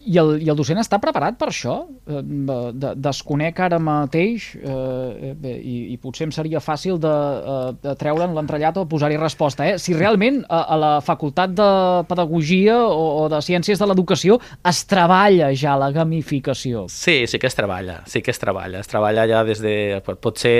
I 0.08 0.16
el, 0.20 0.30
I 0.40 0.48
el 0.48 0.56
docent 0.56 0.80
està 0.80 0.96
preparat 1.02 1.36
per 1.40 1.50
això? 1.50 1.74
Eh, 2.08 2.22
de, 2.24 2.92
desconec 2.96 3.60
ara 3.60 3.78
mateix 3.82 4.50
eh, 4.56 5.34
bé, 5.36 5.54
i, 5.60 5.76
i 5.92 5.98
potser 6.00 6.28
em 6.28 6.32
seria 6.34 6.62
fàcil 6.64 6.96
de, 7.02 7.12
eh, 7.12 7.70
de 7.84 7.94
treure'n 8.00 8.32
l'entrellat 8.36 8.80
o 8.80 8.86
posar-hi 8.88 9.18
resposta. 9.20 9.66
Eh? 9.68 9.76
Si 9.82 9.96
realment 9.96 10.40
a, 10.48 10.62
a 10.64 10.78
la 10.80 10.92
Facultat 11.04 11.52
de 11.58 11.70
Pedagogia 12.08 12.78
o, 12.86 13.24
o 13.24 13.28
de 13.32 13.42
Ciències 13.44 13.80
de 13.80 13.88
l'Educació 13.90 14.38
es 14.68 14.84
treballa 14.88 15.52
ja 15.52 15.76
la 15.80 15.90
gamificació. 15.92 16.86
Sí, 16.92 17.26
sí 17.28 17.40
que 17.40 17.50
es 17.50 17.58
treballa, 17.58 18.00
sí 18.08 18.24
que 18.24 18.32
es 18.32 18.40
treballa. 18.40 18.80
Es 18.80 18.88
treballa 18.90 19.28
ja 19.28 19.44
des 19.44 19.60
de... 19.64 19.76
Pot 20.08 20.40
ser 20.40 20.58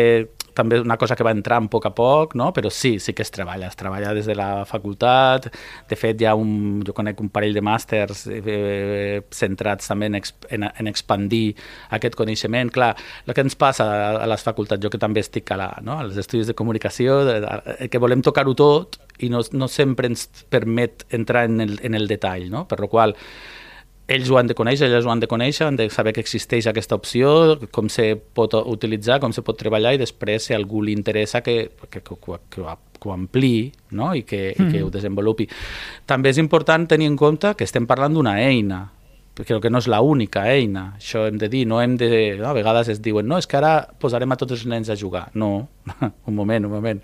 també 0.58 0.80
una 0.82 0.98
cosa 0.98 1.16
que 1.16 1.24
va 1.26 1.32
entrar 1.34 1.60
a 1.62 1.66
poc 1.70 1.86
a 1.86 1.92
poc, 1.94 2.34
no? 2.38 2.50
però 2.54 2.70
sí, 2.74 2.96
sí 3.02 3.14
que 3.14 3.22
es 3.22 3.30
treballa, 3.34 3.68
es 3.70 3.78
treballa 3.78 4.12
des 4.16 4.26
de 4.26 4.34
la 4.38 4.64
facultat, 4.68 5.48
de 5.88 5.98
fet 5.98 6.20
hi 6.20 6.28
ha 6.28 6.34
un, 6.38 6.82
jo 6.86 6.94
conec 6.96 7.20
un 7.22 7.30
parell 7.34 7.54
de 7.56 7.62
màsters 7.64 8.26
eh, 8.32 9.20
centrats 9.34 9.90
també 9.92 10.10
en, 10.10 10.18
en, 10.18 10.68
en 10.68 10.90
expandir 10.90 11.54
aquest 11.96 12.18
coneixement. 12.18 12.72
Clar, 12.74 12.94
el 13.26 13.34
que 13.36 13.44
ens 13.46 13.58
passa 13.58 13.86
a, 14.18 14.26
les 14.28 14.46
facultats, 14.46 14.82
jo 14.82 14.90
que 14.92 15.00
també 15.00 15.22
estic 15.24 15.52
a 15.54 15.60
la, 15.60 15.68
no? 15.84 15.98
als 16.02 16.18
estudis 16.18 16.50
de 16.50 16.56
comunicació, 16.58 17.22
de, 17.28 17.38
de, 17.44 17.90
que 17.92 18.02
volem 18.02 18.24
tocar-ho 18.24 18.56
tot 18.58 18.98
i 19.22 19.30
no, 19.32 19.42
no 19.52 19.68
sempre 19.70 20.10
ens 20.10 20.26
permet 20.50 21.06
entrar 21.14 21.46
en 21.48 21.60
el, 21.64 21.78
en 21.82 21.98
el 21.98 22.10
detall, 22.10 22.48
no? 22.50 22.66
per 22.70 22.80
la 22.82 22.90
qual 22.90 23.16
ells 24.08 24.30
ho 24.32 24.38
han 24.40 24.48
de 24.48 24.56
conèixer, 24.56 24.88
elles 24.88 25.04
ho 25.04 25.12
han 25.12 25.20
de 25.20 25.28
conèixer, 25.28 25.66
han 25.68 25.76
de 25.76 25.88
saber 25.92 26.14
que 26.16 26.24
existeix 26.24 26.66
aquesta 26.66 26.96
opció, 26.96 27.58
com 27.70 27.90
se 27.92 28.14
pot 28.16 28.56
utilitzar, 28.58 29.20
com 29.20 29.34
se 29.36 29.44
pot 29.44 29.58
treballar 29.60 29.94
i 29.94 30.00
després 30.00 30.48
si 30.48 30.56
algú 30.56 30.80
li 30.82 30.96
interessa 30.96 31.42
que, 31.44 31.58
que, 31.90 32.00
que, 32.00 32.16
que, 32.16 32.38
que, 32.56 32.76
que 32.98 33.08
ho 33.08 33.14
ampliï 33.14 33.68
no? 33.92 34.14
I, 34.16 34.24
que, 34.24 34.54
mm. 34.56 34.64
i 34.64 34.72
que 34.72 34.84
ho 34.84 34.90
desenvolupi. 34.92 35.48
També 36.08 36.32
és 36.32 36.40
important 36.40 36.88
tenir 36.88 37.10
en 37.12 37.18
compte 37.20 37.52
que 37.54 37.68
estem 37.68 37.86
parlant 37.86 38.16
d'una 38.16 38.38
eina, 38.40 38.86
crec 39.46 39.62
que 39.62 39.70
no 39.70 39.78
és 39.82 39.86
l'única 39.90 40.44
eina, 40.50 40.94
això 40.98 41.26
hem 41.28 41.38
de 41.38 41.48
dir, 41.52 41.64
no 41.70 41.80
hem 41.82 41.96
de... 42.00 42.08
No, 42.40 42.48
a 42.50 42.56
vegades 42.56 42.88
es 42.94 43.02
diuen, 43.04 43.28
no, 43.28 43.38
és 43.38 43.46
que 43.46 43.58
ara 43.58 43.72
posarem 44.00 44.32
a 44.34 44.38
tots 44.40 44.56
els 44.56 44.64
nens 44.70 44.90
a 44.90 44.96
jugar. 44.98 45.28
No, 45.38 45.68
un 46.28 46.34
moment, 46.34 46.66
un 46.66 46.74
moment. 46.74 47.02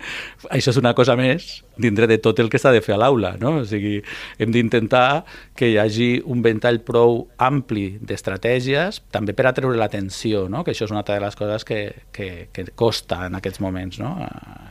Això 0.49 0.73
és 0.73 0.79
una 0.81 0.93
cosa 0.97 1.15
més 1.19 1.63
dintre 1.79 2.07
de 2.11 2.17
tot 2.23 2.39
el 2.39 2.49
que 2.51 2.59
s'ha 2.61 2.73
de 2.75 2.81
fer 2.83 2.95
a 2.95 2.99
l'aula, 2.99 3.35
no? 3.39 3.53
O 3.61 3.65
sigui, 3.67 3.97
hem 4.39 4.51
d'intentar 4.55 5.23
que 5.55 5.69
hi 5.71 5.77
hagi 5.79 6.09
un 6.31 6.43
ventall 6.45 6.81
prou 6.87 7.25
ampli 7.37 7.85
d'estratègies, 8.01 9.01
també 9.15 9.35
per 9.35 9.49
atreure 9.49 9.79
l'atenció, 9.79 10.45
no? 10.51 10.63
Que 10.63 10.75
això 10.75 10.89
és 10.89 10.95
una 10.95 11.05
de 11.07 11.19
les 11.23 11.39
coses 11.39 11.67
que, 11.67 11.79
que, 12.15 12.49
que 12.55 12.67
costa 12.75 13.25
en 13.29 13.39
aquests 13.39 13.63
moments, 13.63 13.99
no? 14.03 14.15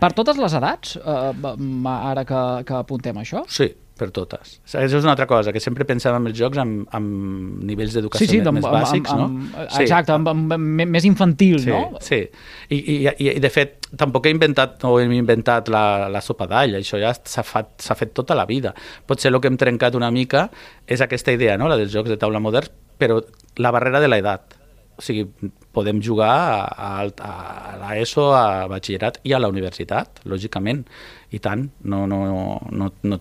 Per 0.01 0.13
totes 0.17 0.41
les 0.41 0.59
edats, 0.61 0.99
eh, 1.01 1.95
ara 1.95 2.29
que, 2.29 2.45
que 2.69 2.79
apuntem 2.81 3.21
això? 3.21 3.45
Sí, 3.49 3.71
per 3.95 4.09
totes. 4.15 4.57
Això 4.67 4.99
és 4.99 5.05
una 5.05 5.13
altra 5.13 5.27
cosa, 5.31 5.53
que 5.55 5.61
sempre 5.63 5.87
pensàvem 5.87 6.25
en 6.25 6.33
els 6.33 6.39
jocs 6.39 6.59
amb, 6.59 6.83
amb 6.97 7.63
nivells 7.67 7.95
d'educació 7.95 8.27
sí, 8.27 8.39
sí, 8.39 8.41
més, 8.43 8.57
més 8.57 8.67
bàsics, 8.67 9.13
amb, 9.15 9.23
amb, 9.23 9.53
no? 9.55 9.67
Exacte, 9.81 10.15
amb, 10.17 10.31
amb, 10.33 10.55
amb, 10.57 10.83
més 10.91 11.07
infantil, 11.07 11.61
sí, 11.63 11.71
no? 11.71 12.01
Sí, 12.03 12.19
I, 12.75 12.81
i, 12.81 12.99
i 13.31 13.43
de 13.43 13.51
fet 13.55 13.89
tampoc 13.95 14.27
he 14.27 14.35
inventat 14.35 14.83
no 14.83 14.97
hem 14.99 15.15
inventat 15.15 15.71
la, 15.71 15.85
la 16.11 16.23
sopa 16.25 16.49
d'all, 16.51 16.81
això 16.81 16.99
ja 16.99 17.15
s'ha 17.15 17.47
fet, 17.47 17.87
fet 18.01 18.15
tota 18.19 18.35
la 18.35 18.49
vida. 18.51 18.75
Potser 19.07 19.31
el 19.31 19.39
que 19.39 19.53
hem 19.53 19.59
trencat 19.61 19.95
una 19.95 20.11
mica 20.15 20.49
és 20.87 21.05
aquesta 21.05 21.35
idea, 21.37 21.55
no? 21.61 21.71
la 21.71 21.79
dels 21.79 21.95
jocs 21.95 22.11
de 22.11 22.19
taula 22.19 22.43
moderns, 22.43 22.75
però 22.99 23.21
la 23.63 23.73
barrera 23.75 24.03
de 24.03 24.11
l'edat. 24.11 24.59
O 24.95 25.03
sigui, 25.03 25.25
podem 25.75 25.99
jugar 26.03 26.31
a, 26.31 26.91
a, 27.03 27.31
a 27.31 27.71
l'ESO, 27.81 28.29
a 28.31 28.67
batxillerat 28.71 29.19
i 29.27 29.35
a 29.35 29.41
la 29.43 29.51
universitat, 29.51 30.21
lògicament, 30.31 30.85
i 31.35 31.41
tant, 31.43 31.67
no, 31.83 32.05
no, 32.11 32.21
no, 32.31 32.45
no 32.71 32.91
no 33.03 33.19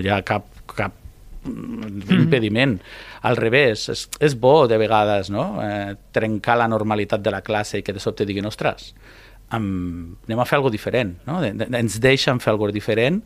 hi 0.00 0.10
ha 0.12 0.22
cap, 0.26 0.48
cap 0.76 0.98
impediment. 1.44 2.76
Al 3.26 3.36
revés, 3.36 3.88
és, 3.92 4.06
és 4.22 4.36
bo 4.38 4.66
de 4.70 4.78
vegades 4.78 5.30
no? 5.30 5.46
eh, 5.62 5.94
trencar 6.14 6.56
la 6.60 6.68
normalitat 6.70 7.22
de 7.22 7.34
la 7.34 7.42
classe 7.42 7.80
i 7.80 7.82
que 7.82 7.94
de 7.94 8.02
sobte 8.02 8.26
diguin, 8.28 8.46
ostres, 8.46 8.92
um, 9.52 10.14
anem 10.28 10.40
a 10.40 10.46
fer 10.48 10.58
alguna 10.58 10.74
diferent, 10.74 11.16
no? 11.26 11.40
de, 11.42 11.52
de, 11.58 11.68
ens 11.78 11.98
deixen 12.02 12.40
fer 12.42 12.52
alguna 12.54 12.74
diferent 12.74 13.20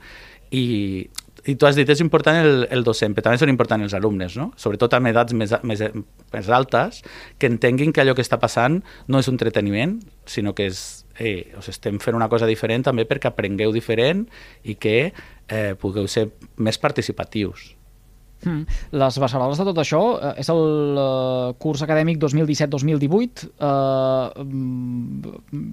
i, 0.50 1.06
i 1.46 1.54
tu 1.54 1.68
has 1.68 1.78
dit, 1.78 1.88
és 1.88 2.02
important 2.04 2.40
el, 2.42 2.66
el 2.72 2.84
docent, 2.86 3.14
però 3.14 3.28
també 3.28 3.40
són 3.42 3.52
importants 3.52 3.88
els 3.88 3.96
alumnes, 3.98 4.36
no? 4.38 4.50
sobretot 4.60 4.96
amb 4.98 5.12
edats 5.12 5.36
més, 5.36 5.54
més, 5.62 5.84
més 6.32 6.52
altes, 6.52 7.02
que 7.38 7.50
entenguin 7.50 7.92
que 7.92 8.04
allò 8.04 8.16
que 8.16 8.24
està 8.24 8.40
passant 8.42 8.80
no 9.08 9.22
és 9.22 9.28
un 9.30 9.36
entreteniment, 9.36 9.98
sinó 10.28 10.54
que 10.56 10.70
és, 10.72 11.05
eh, 11.18 11.52
us 11.58 11.70
estem 11.72 12.00
fent 12.02 12.16
una 12.16 12.28
cosa 12.32 12.48
diferent 12.48 12.86
també 12.88 13.06
perquè 13.08 13.30
aprengueu 13.30 13.72
diferent 13.74 14.26
i 14.64 14.76
que 14.80 14.98
eh, 15.06 15.74
pugueu 15.80 16.08
ser 16.10 16.30
més 16.56 16.78
participatius. 16.78 17.75
Mm. 18.44 18.66
Les 19.00 19.18
beceroles 19.22 19.58
de 19.58 19.66
tot 19.68 19.78
això 19.80 20.00
eh, 20.18 20.32
és 20.42 20.50
el 20.52 21.00
eh, 21.02 21.54
curs 21.62 21.82
acadèmic 21.86 22.20
2017-2018. 22.22 23.46
Eh, 23.56 24.44
mm, 24.44 25.64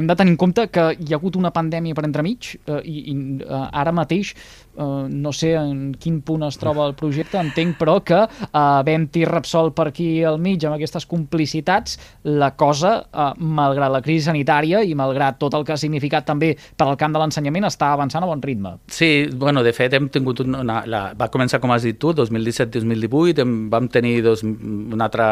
hem 0.00 0.10
de 0.10 0.16
tenir 0.18 0.34
en 0.34 0.40
compte 0.40 0.66
que 0.72 0.90
hi 0.98 1.12
ha 1.12 1.20
hagut 1.20 1.38
una 1.40 1.52
pandèmia 1.54 1.96
per 1.96 2.06
entremig 2.08 2.54
eh, 2.56 2.80
i, 2.84 2.98
i 3.12 3.16
eh, 3.44 3.62
ara 3.82 3.94
mateix 3.94 4.34
eh, 4.80 5.06
no 5.10 5.32
sé 5.32 5.54
en 5.58 5.94
quin 6.00 6.20
punt 6.26 6.44
es 6.46 6.58
troba 6.60 6.86
el 6.88 6.96
projecte, 6.98 7.38
entenc 7.40 7.78
però 7.80 7.98
que 8.04 8.20
eh, 8.24 8.48
havent-hi 8.52 9.24
Repsol 9.28 9.72
per 9.76 9.90
aquí 9.90 10.10
al 10.26 10.40
mig 10.42 10.64
amb 10.64 10.76
aquestes 10.76 11.06
complicitats, 11.10 11.98
la 12.24 12.52
cosa, 12.58 12.96
eh, 13.10 13.30
malgrat 13.38 13.92
la 13.92 14.02
crisi 14.04 14.26
sanitària 14.28 14.82
i 14.84 14.96
malgrat 14.98 15.38
tot 15.40 15.54
el 15.56 15.66
que 15.66 15.74
ha 15.74 15.80
significat 15.80 16.26
també 16.28 16.52
per 16.76 16.88
al 16.88 16.98
camp 17.00 17.14
de 17.14 17.22
l'ensenyament, 17.22 17.68
està 17.68 17.92
avançant 17.94 18.24
a 18.24 18.30
bon 18.30 18.42
ritme. 18.42 18.76
Sí, 18.90 19.28
bueno, 19.32 19.64
de 19.66 19.72
fet 19.76 19.94
hem 19.96 20.08
tingut 20.12 20.44
una, 20.44 20.82
la, 20.86 21.02
va 21.18 21.30
començar 21.32 21.60
com 21.60 21.72
has 21.74 21.86
dit 21.86 21.99
tu, 22.00 22.12
2017-2018, 22.16 23.44
vam 23.72 23.88
tenir 23.92 24.20
dos, 24.24 24.42
una 24.44 25.06
altra 25.06 25.28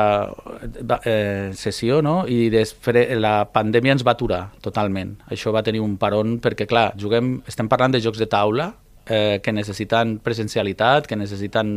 eh, 1.02 1.50
sessió, 1.56 2.02
no? 2.04 2.20
i 2.28 2.48
després 2.52 3.16
la 3.18 3.40
pandèmia 3.52 3.96
ens 3.96 4.04
va 4.06 4.14
aturar 4.16 4.42
totalment. 4.64 5.16
Això 5.32 5.54
va 5.54 5.64
tenir 5.66 5.82
un 5.84 5.96
paron 6.00 6.38
perquè, 6.44 6.68
clar, 6.70 6.92
juguem, 7.00 7.38
estem 7.48 7.70
parlant 7.70 7.96
de 7.96 8.02
jocs 8.04 8.20
de 8.20 8.28
taula, 8.30 8.72
eh, 9.08 9.40
que 9.42 9.52
necessiten 9.52 10.18
presencialitat, 10.22 11.06
que 11.08 11.16
necessiten 11.16 11.68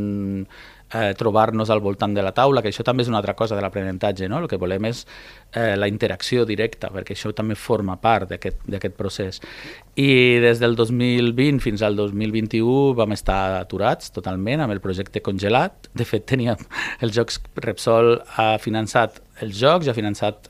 eh, 0.93 1.13
trobar-nos 1.17 1.69
al 1.69 1.79
voltant 1.79 2.13
de 2.13 2.23
la 2.23 2.33
taula, 2.35 2.61
que 2.61 2.71
això 2.71 2.83
també 2.83 3.05
és 3.05 3.09
una 3.09 3.21
altra 3.21 3.35
cosa 3.39 3.55
de 3.55 3.63
l'aprenentatge, 3.63 4.27
no? 4.29 4.41
El 4.43 4.49
que 4.51 4.59
volem 4.61 4.91
és 4.91 5.05
eh, 5.53 5.75
la 5.77 5.87
interacció 5.91 6.45
directa, 6.45 6.89
perquè 6.93 7.15
això 7.15 7.31
també 7.35 7.55
forma 7.55 7.97
part 8.01 8.31
d'aquest 8.31 8.95
procés. 8.97 9.41
I 9.95 10.39
des 10.43 10.61
del 10.61 10.77
2020 10.79 11.59
fins 11.63 11.81
al 11.83 11.97
2021 11.99 12.93
vam 12.95 13.11
estar 13.11 13.59
aturats 13.59 14.13
totalment 14.15 14.63
amb 14.63 14.75
el 14.75 14.83
projecte 14.83 15.21
congelat. 15.21 15.91
De 15.93 16.07
fet, 16.07 16.25
teníem 16.31 16.61
els 17.03 17.15
Jocs 17.15 17.41
Repsol 17.59 18.17
ha 18.37 18.55
finançat 18.61 19.21
els 19.41 19.57
jocs 19.57 19.87
i 19.87 19.91
ha 19.91 19.95
finançat 19.97 20.49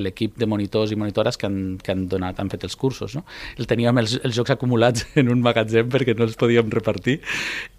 l'equip 0.00 0.38
de 0.40 0.48
monitors 0.48 0.92
i 0.92 0.98
monitores 0.98 1.36
que 1.36 1.48
han, 1.48 1.58
que 1.82 1.92
han 1.92 2.06
donat, 2.10 2.38
han 2.40 2.50
fet 2.52 2.64
els 2.64 2.76
cursos. 2.78 3.14
No? 3.16 3.24
El 3.58 3.68
teníem 3.70 4.00
els, 4.00 4.16
els 4.24 4.36
jocs 4.36 4.54
acumulats 4.54 5.06
en 5.20 5.30
un 5.32 5.42
magatzem 5.44 5.90
perquè 5.92 6.16
no 6.16 6.26
els 6.28 6.38
podíem 6.40 6.70
repartir 6.72 7.18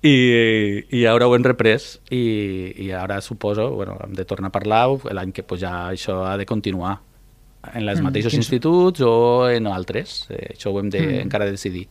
i, 0.06 0.16
i 0.96 1.06
ara 1.10 1.28
ho 1.28 1.36
hem 1.36 1.46
reprès 1.48 1.92
i, 2.14 2.22
i 2.86 2.92
ara 2.96 3.20
suposo, 3.26 3.70
bueno, 3.76 3.98
hem 4.06 4.14
de 4.18 4.28
tornar 4.30 4.54
a 4.54 4.56
parlar 4.56 4.86
l'any 5.12 5.34
que 5.36 5.44
pues, 5.44 5.64
ja 5.64 5.90
això 5.90 6.22
ha 6.30 6.38
de 6.40 6.48
continuar 6.50 6.98
en 7.74 7.84
els 7.84 8.00
mm, 8.00 8.06
mateixos 8.08 8.34
quins... 8.34 8.46
instituts 8.46 9.04
o 9.06 9.14
en 9.52 9.68
altres. 9.68 10.22
Eh, 10.32 10.54
això 10.56 10.74
ho 10.74 10.80
hem 10.82 10.92
de, 10.94 11.02
mm. 11.02 11.24
encara 11.28 11.50
de 11.50 11.58
decidir. 11.58 11.88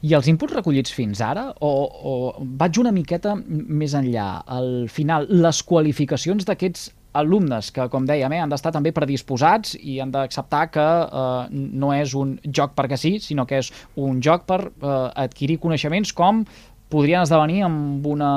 I 0.00 0.14
els 0.16 0.30
inputs 0.32 0.54
recollits 0.56 0.94
fins 0.96 1.20
ara, 1.20 1.50
o, 1.60 1.70
o 1.84 2.12
vaig 2.60 2.78
una 2.80 2.92
miqueta 2.94 3.34
més 3.36 3.92
enllà, 3.98 4.30
al 4.48 4.88
final, 4.88 5.28
les 5.28 5.60
qualificacions 5.68 6.48
d'aquests 6.48 6.88
alumnes 7.20 7.70
que, 7.74 7.86
com 7.90 8.06
dèiem, 8.06 8.32
eh, 8.32 8.40
han 8.42 8.52
d'estar 8.52 8.72
també 8.74 8.92
predisposats 8.94 9.74
i 9.76 9.98
han 10.00 10.12
d'acceptar 10.14 10.62
que 10.72 10.86
eh, 10.86 11.60
no 11.82 11.92
és 11.96 12.14
un 12.18 12.36
joc 12.46 12.76
perquè 12.78 12.98
sí, 13.00 13.16
sinó 13.22 13.46
que 13.50 13.60
és 13.64 13.72
un 13.98 14.22
joc 14.24 14.46
per 14.48 14.60
eh, 14.68 14.96
adquirir 15.24 15.58
coneixements 15.62 16.14
com 16.16 16.44
podrien 16.90 17.22
esdevenir 17.22 17.62
amb 17.66 18.06
una 18.10 18.30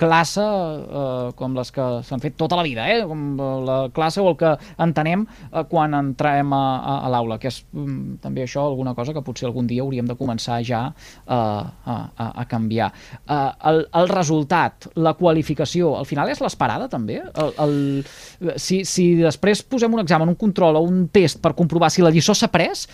classe 0.00 0.44
eh, 0.44 1.30
com 1.38 1.56
les 1.56 1.72
que 1.74 1.86
s'han 2.06 2.22
fet 2.22 2.36
tota 2.40 2.58
la 2.58 2.64
vida, 2.66 2.86
eh? 2.90 3.02
com 3.08 3.40
la 3.64 3.78
classe 3.94 4.22
o 4.22 4.28
el 4.30 4.36
que 4.40 4.54
entenem 4.84 5.24
eh, 5.24 5.64
quan 5.70 5.96
entrem 5.98 6.52
a, 6.56 6.64
a, 6.76 6.96
a 7.06 7.12
l'aula, 7.14 7.38
que 7.42 7.50
és 7.50 7.62
mm, 7.72 8.20
també 8.24 8.44
això 8.44 8.66
alguna 8.68 8.94
cosa 8.96 9.14
que 9.16 9.24
potser 9.24 9.48
algun 9.48 9.68
dia 9.70 9.84
hauríem 9.84 10.08
de 10.08 10.18
començar 10.18 10.60
ja 10.66 10.84
eh, 10.90 11.34
a, 11.34 11.96
a, 11.96 12.28
a 12.44 12.46
canviar. 12.50 12.90
Eh, 13.24 13.40
el, 13.70 13.84
el 14.02 14.12
resultat, 14.12 14.90
la 15.00 15.14
qualificació, 15.18 15.94
al 15.98 16.08
final 16.08 16.30
és 16.32 16.42
l'esperada 16.44 16.90
també? 16.92 17.22
El, 17.24 17.56
el, 17.64 18.54
si, 18.60 18.82
si 18.88 19.14
després 19.22 19.64
posem 19.64 19.96
un 19.96 20.04
examen, 20.04 20.30
un 20.30 20.38
control 20.38 20.80
o 20.80 20.84
un 20.84 21.06
test 21.14 21.40
per 21.44 21.54
comprovar 21.56 21.90
si 21.92 22.04
la 22.04 22.12
lliçó 22.14 22.36
s'ha 22.36 22.52
pres, 22.52 22.86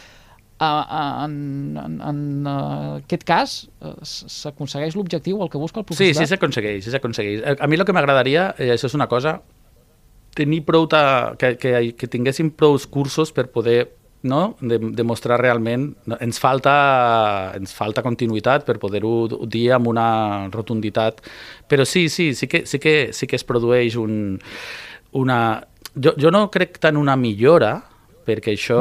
en, 0.60 1.36
en, 1.80 1.94
en 2.04 2.50
aquest 2.50 3.24
cas 3.28 3.54
s'aconsegueix 4.04 4.96
l'objectiu, 4.96 5.40
el 5.40 5.48
que 5.52 5.60
busca 5.60 5.80
el 5.80 5.86
professorat? 5.88 6.18
Sí, 6.18 6.26
sí 6.26 6.28
s'aconsegueix, 6.28 6.82
sí 6.84 6.92
s'aconsegueix. 6.92 7.46
A 7.56 7.68
mi 7.70 7.78
el 7.78 7.86
que 7.88 7.96
m'agradaria, 7.96 8.50
eh, 8.58 8.72
això 8.74 8.90
és 8.90 8.98
una 8.98 9.08
cosa, 9.08 9.38
tenir 10.36 10.60
prou 10.66 10.86
ta, 10.90 11.34
que, 11.40 11.56
que, 11.60 11.72
que 11.96 12.10
tinguéssim 12.10 12.52
prou 12.54 12.78
cursos 12.92 13.32
per 13.32 13.48
poder 13.54 13.88
no? 14.22 14.56
de, 14.60 14.78
demostrar 14.96 15.40
realment... 15.40 15.94
no, 16.06 16.18
Ens 16.20 16.40
falta, 16.42 16.74
ens 17.56 17.72
falta 17.76 18.04
continuïtat 18.04 18.66
per 18.68 18.78
poder-ho 18.82 19.46
dir 19.48 19.70
amb 19.76 19.90
una 19.90 20.48
rotunditat, 20.52 21.22
però 21.68 21.86
sí, 21.88 22.08
sí, 22.08 22.32
sí 22.34 22.48
que, 22.50 22.64
sí 22.66 22.78
que, 22.78 23.12
sí 23.16 23.26
que 23.26 23.40
es 23.40 23.46
produeix 23.48 23.96
un, 24.00 24.38
una... 25.16 25.40
Jo, 25.96 26.14
jo 26.20 26.30
no 26.30 26.46
crec 26.52 26.78
tant 26.78 26.98
una 27.00 27.16
millora, 27.18 27.78
perquè 28.30 28.54
això 28.54 28.80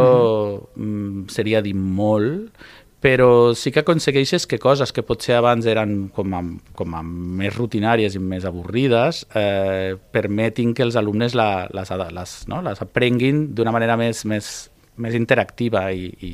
mm. 0.77 1.25
seria 1.33 1.63
dir 1.65 1.73
molt, 1.73 2.53
però 2.99 3.55
sí 3.55 3.71
que 3.71 3.81
aconsegueixes 3.81 4.45
que 4.47 4.59
coses 4.59 4.91
que 4.91 5.05
potser 5.07 5.37
abans 5.37 5.65
eren 5.71 6.09
com 6.15 6.33
a, 6.35 6.41
com 6.75 6.95
a 6.95 7.03
més 7.03 7.55
rutinàries 7.55 8.17
i 8.17 8.21
més 8.21 8.45
avorrides 8.47 9.23
eh, 9.39 9.95
permetin 10.11 10.73
que 10.75 10.83
els 10.83 10.99
alumnes 10.99 11.35
la, 11.37 11.63
les, 11.71 11.93
les, 12.11 12.35
no? 12.51 12.61
les 12.65 12.83
aprenguin 12.83 13.45
d'una 13.55 13.71
manera 13.75 13.95
més, 13.99 14.25
més, 14.27 14.51
més 14.99 15.15
interactiva 15.15 15.87
i, 15.95 16.11
i 16.11 16.33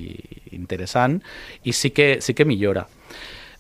interessant 0.58 1.20
i 1.64 1.74
sí 1.74 1.94
que, 1.94 2.16
sí 2.22 2.34
que 2.34 2.50
millora. 2.50 2.88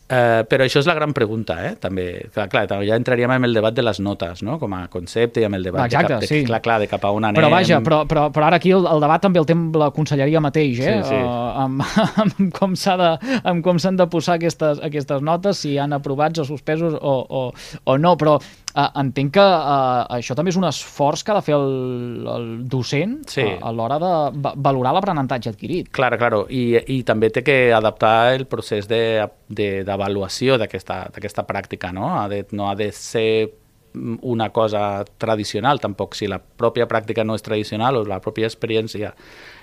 Uh, 0.05 0.43
però 0.45 0.67
això 0.67 0.83
és 0.83 0.85
la 0.85 0.93
gran 0.93 1.15
pregunta, 1.17 1.55
eh? 1.65 1.71
també. 1.81 2.05
Clar, 2.29 2.45
clar, 2.51 2.67
ja 2.85 2.97
entraríem 2.99 3.31
en 3.33 3.47
el 3.47 3.57
debat 3.57 3.73
de 3.73 3.81
les 3.81 3.97
notes, 4.05 4.43
no? 4.45 4.59
com 4.61 4.75
a 4.77 4.83
concepte 4.93 5.41
i 5.41 5.47
amb 5.47 5.57
el 5.57 5.65
debat 5.65 5.87
Exacte, 5.87 6.11
de, 6.11 6.13
cap, 6.13 6.21
de, 6.21 6.29
sí. 6.29 6.41
clar, 6.45 6.59
clar, 6.61 6.75
de 6.83 6.89
cap 6.91 7.07
a 7.07 7.13
on 7.15 7.25
anem. 7.25 7.39
Però 7.39 7.49
vaja, 7.49 7.79
però, 7.81 8.03
però, 8.05 8.27
però 8.35 8.45
ara 8.51 8.59
aquí 8.61 8.69
el, 8.75 8.85
el 8.85 9.01
debat 9.01 9.23
també 9.25 9.41
el 9.41 9.47
té 9.49 9.57
la 9.81 9.89
conselleria 9.95 10.43
mateix, 10.45 10.77
eh? 10.77 10.93
Sí, 11.01 11.09
sí. 11.09 11.21
Uh, 11.23 11.63
amb, 11.63 11.81
amb 12.25 12.43
com 12.53 12.75
s'ha 12.77 12.93
de, 13.01 13.09
amb 13.41 13.65
com 13.65 13.81
s'han 13.81 13.97
de 13.97 14.05
posar 14.11 14.37
aquestes, 14.37 14.83
aquestes 14.85 15.25
notes, 15.25 15.63
si 15.65 15.73
han 15.81 15.97
aprovats 15.97 16.43
o 16.43 16.45
suspesos 16.45 16.93
o, 17.01 17.15
o, 17.25 17.47
o 17.89 17.97
no, 17.97 18.13
però 18.21 18.37
uh, 18.75 18.89
entenc 19.01 19.31
que 19.33 19.41
uh, 19.41 20.05
això 20.17 20.35
també 20.35 20.51
és 20.53 20.57
un 20.59 20.67
esforç 20.67 21.23
que 21.23 21.31
ha 21.31 21.39
de 21.39 21.41
fer 21.47 21.55
el, 21.55 22.27
el 22.35 22.47
docent 22.69 23.17
Sí. 23.31 23.41
uh, 23.41 23.57
a 23.65 23.71
l'hora 23.71 23.97
de 24.03 24.11
va- 24.43 24.53
valorar 24.55 24.93
l'aprenentatge 24.93 25.49
adquirit. 25.49 25.89
Claro, 25.95 26.17
claro, 26.21 26.45
i, 26.49 26.75
i 26.97 27.01
també 27.07 27.29
té 27.31 27.43
que 27.43 27.57
adaptar 27.73 28.33
el 28.35 28.45
procés 28.51 28.87
de- 28.91 29.27
de- 29.49 29.83
d'avaluació 29.87 30.57
d'aquesta 30.61 31.47
pràctica, 31.47 31.91
no? 31.93 32.13
Ha 32.19 32.27
de, 32.27 32.45
no 32.51 32.69
ha 32.69 32.75
de 32.75 32.91
ser 32.91 33.53
una 33.95 34.49
cosa 34.51 35.05
tradicional, 35.17 35.79
tampoc. 35.79 36.15
Si 36.19 36.27
la 36.27 36.41
pròpia 36.43 36.83
pràctica 36.85 37.23
no 37.23 37.35
és 37.37 37.41
tradicional 37.45 37.95
o 37.95 38.01
la 38.03 38.17
pròpia 38.19 38.49
experiència 38.49 39.13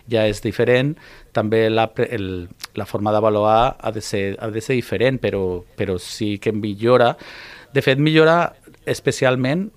ja 0.08 0.22
és 0.26 0.40
diferent, 0.42 0.94
també 1.36 1.66
la, 1.70 1.84
el, 2.08 2.48
la 2.74 2.86
forma 2.88 3.12
d'avaluar 3.12 3.76
ha, 3.78 3.92
de 3.92 4.00
ser, 4.00 4.38
ha 4.40 4.48
de 4.50 4.62
ser 4.64 4.74
diferent, 4.78 5.20
però, 5.20 5.60
però 5.76 5.98
sí 6.00 6.38
que 6.40 6.50
millora. 6.56 7.12
De 7.72 7.82
fet, 7.84 8.00
millora 8.00 8.54
especialment 8.86 9.70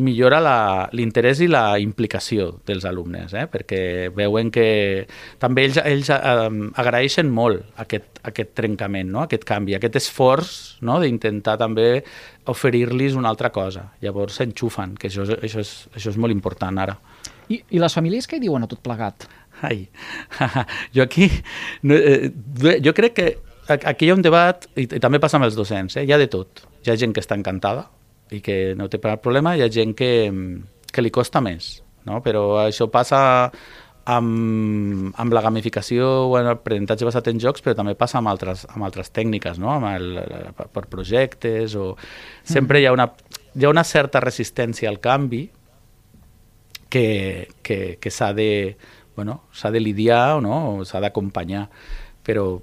millora 0.00 0.38
la- 0.40 0.88
l'interès 0.92 1.40
i 1.42 1.48
la 1.50 1.78
implicació 1.82 2.60
dels 2.66 2.84
alumnes, 2.86 3.32
eh? 3.34 3.46
perquè 3.50 4.10
veuen 4.14 4.50
que 4.54 5.06
també 5.42 5.64
ells, 5.66 5.80
ells 5.82 6.10
eh, 6.14 6.70
agraeixen 6.80 7.30
molt 7.30 7.66
aquest, 7.82 8.22
aquest 8.22 8.54
trencament, 8.54 9.10
no? 9.10 9.24
aquest 9.24 9.44
canvi, 9.48 9.74
aquest 9.76 9.98
esforç 10.00 10.54
no? 10.86 11.00
d'intentar 11.02 11.58
també 11.60 12.04
oferir-los 12.50 13.18
una 13.18 13.28
altra 13.34 13.50
cosa. 13.50 13.90
Llavors 14.00 14.40
s'enxufen, 14.40 14.96
que 14.96 15.10
això, 15.10 15.26
això, 15.26 15.60
és, 15.60 15.74
això 15.94 16.14
és 16.14 16.18
molt 16.20 16.34
important 16.34 16.78
ara. 16.80 16.96
I, 17.50 17.60
I 17.74 17.82
les 17.82 17.94
famílies 17.94 18.30
què 18.30 18.40
diuen 18.40 18.62
a 18.62 18.70
tot 18.70 18.82
plegat? 18.82 19.26
Ai, 19.66 19.88
jo 20.94 21.02
aquí... 21.04 21.28
No, 21.82 21.98
eh, 21.98 22.30
jo 22.80 22.94
crec 22.96 23.16
que 23.18 23.30
aquí 23.68 24.06
hi 24.06 24.10
ha 24.14 24.18
un 24.18 24.22
debat, 24.22 24.70
i, 24.78 24.86
i 24.86 25.02
també 25.02 25.20
passa 25.22 25.38
amb 25.38 25.50
els 25.50 25.58
docents, 25.58 25.98
eh? 25.98 26.06
hi 26.06 26.14
ha 26.14 26.18
de 26.20 26.30
tot. 26.30 26.62
Hi 26.86 26.94
ha 26.94 27.00
gent 27.00 27.12
que 27.12 27.20
està 27.22 27.36
encantada 27.36 27.90
i 28.30 28.40
que 28.44 28.74
no 28.78 28.88
té 28.88 29.00
cap 29.02 29.22
problema, 29.22 29.56
hi 29.56 29.64
ha 29.64 29.70
gent 29.72 29.94
que, 29.98 30.10
que 30.92 31.04
li 31.04 31.12
costa 31.14 31.42
més, 31.44 31.80
no? 32.06 32.20
però 32.24 32.60
això 32.62 32.88
passa 32.92 33.20
amb, 34.10 35.12
amb 35.20 35.34
la 35.34 35.42
gamificació 35.44 36.08
o 36.28 36.36
en 36.38 36.48
l'aprenentatge 36.48 37.08
basat 37.08 37.30
en 37.32 37.40
jocs, 37.42 37.62
però 37.64 37.76
també 37.78 37.96
passa 37.98 38.18
amb 38.20 38.30
altres, 38.32 38.66
amb 38.70 38.86
altres 38.86 39.12
tècniques, 39.14 39.58
no? 39.62 39.72
amb 39.76 39.90
el, 39.92 40.20
per 40.72 40.86
projectes, 40.90 41.74
o... 41.74 41.94
sempre 42.44 42.80
hi 42.80 42.88
ha 42.88 42.94
una, 42.96 43.10
hi 43.54 43.66
ha 43.66 43.72
una 43.72 43.84
certa 43.84 44.22
resistència 44.22 44.90
al 44.90 45.00
canvi, 45.02 45.48
que, 46.90 47.48
que, 47.62 47.98
que 48.02 48.10
s'ha 48.10 48.34
de, 48.34 48.76
bueno, 49.14 49.44
de 49.62 49.80
lidiar 49.80 50.36
o 50.36 50.40
no, 50.42 50.56
o 50.74 50.84
s'ha 50.84 51.00
d'acompanyar, 51.00 51.68
però 52.26 52.60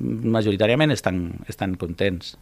majoritàriament 0.00 0.92
estan, 0.92 1.22
estan 1.48 1.78
contents. 1.80 2.36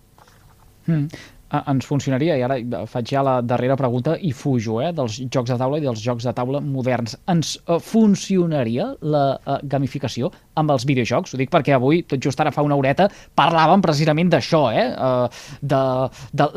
Mm. 0.87 1.06
Eh, 1.47 1.61
ens 1.71 1.87
funcionaria, 1.87 2.35
i 2.35 2.43
ara 2.43 2.57
faig 2.91 3.12
ja 3.12 3.23
la 3.23 3.37
darrera 3.38 3.76
pregunta 3.79 4.17
i 4.19 4.33
fujo, 4.35 4.81
eh, 4.83 4.90
dels 4.94 5.20
jocs 5.31 5.53
de 5.53 5.59
taula 5.61 5.79
i 5.79 5.85
dels 5.85 6.03
jocs 6.03 6.27
de 6.27 6.33
taula 6.35 6.61
moderns. 6.61 7.14
Ens 7.31 7.53
eh, 7.61 7.79
funcionaria 7.79 8.88
la 9.03 9.25
eh, 9.37 9.59
gamificació 9.62 10.33
amb 10.59 10.75
els 10.75 10.87
videojocs? 10.88 11.35
Ho 11.35 11.38
dic 11.38 11.53
perquè 11.55 11.77
avui, 11.77 12.03
tot 12.03 12.23
just 12.23 12.42
ara 12.42 12.51
fa 12.51 12.66
una 12.66 12.75
horeta, 12.75 13.07
parlàvem 13.38 13.85
precisament 13.85 14.35
d'això, 14.35 14.64
eh, 14.75 14.88
eh, 14.90 15.47
de, 15.62 15.83
de 16.35 16.51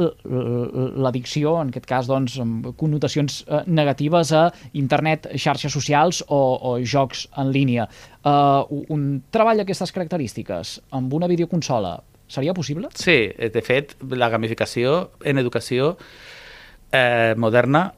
l'addicció, 1.06 1.60
en 1.62 1.70
aquest 1.70 1.86
cas, 1.90 2.10
doncs, 2.10 2.40
amb 2.42 2.72
connotacions 2.80 3.44
eh, 3.46 3.62
negatives 3.70 4.34
a 4.34 4.48
internet, 4.74 5.30
xarxes 5.38 5.76
socials 5.76 6.24
o, 6.26 6.42
o 6.66 6.78
jocs 6.82 7.28
en 7.38 7.54
línia. 7.54 7.86
Eh, 8.26 8.84
un 8.90 9.10
treball 9.30 9.62
d'aquestes 9.62 9.94
característiques 9.94 10.80
amb 10.98 11.14
una 11.14 11.30
videoconsola 11.30 12.00
seria 12.30 12.54
possible? 12.54 12.88
Sí, 12.96 13.34
eh, 13.36 13.50
de 13.52 13.62
fet, 13.66 13.98
la 14.16 14.30
gamificació 14.30 15.12
en 15.26 15.42
educació 15.42 15.98
eh, 16.92 17.34
moderna, 17.38 17.90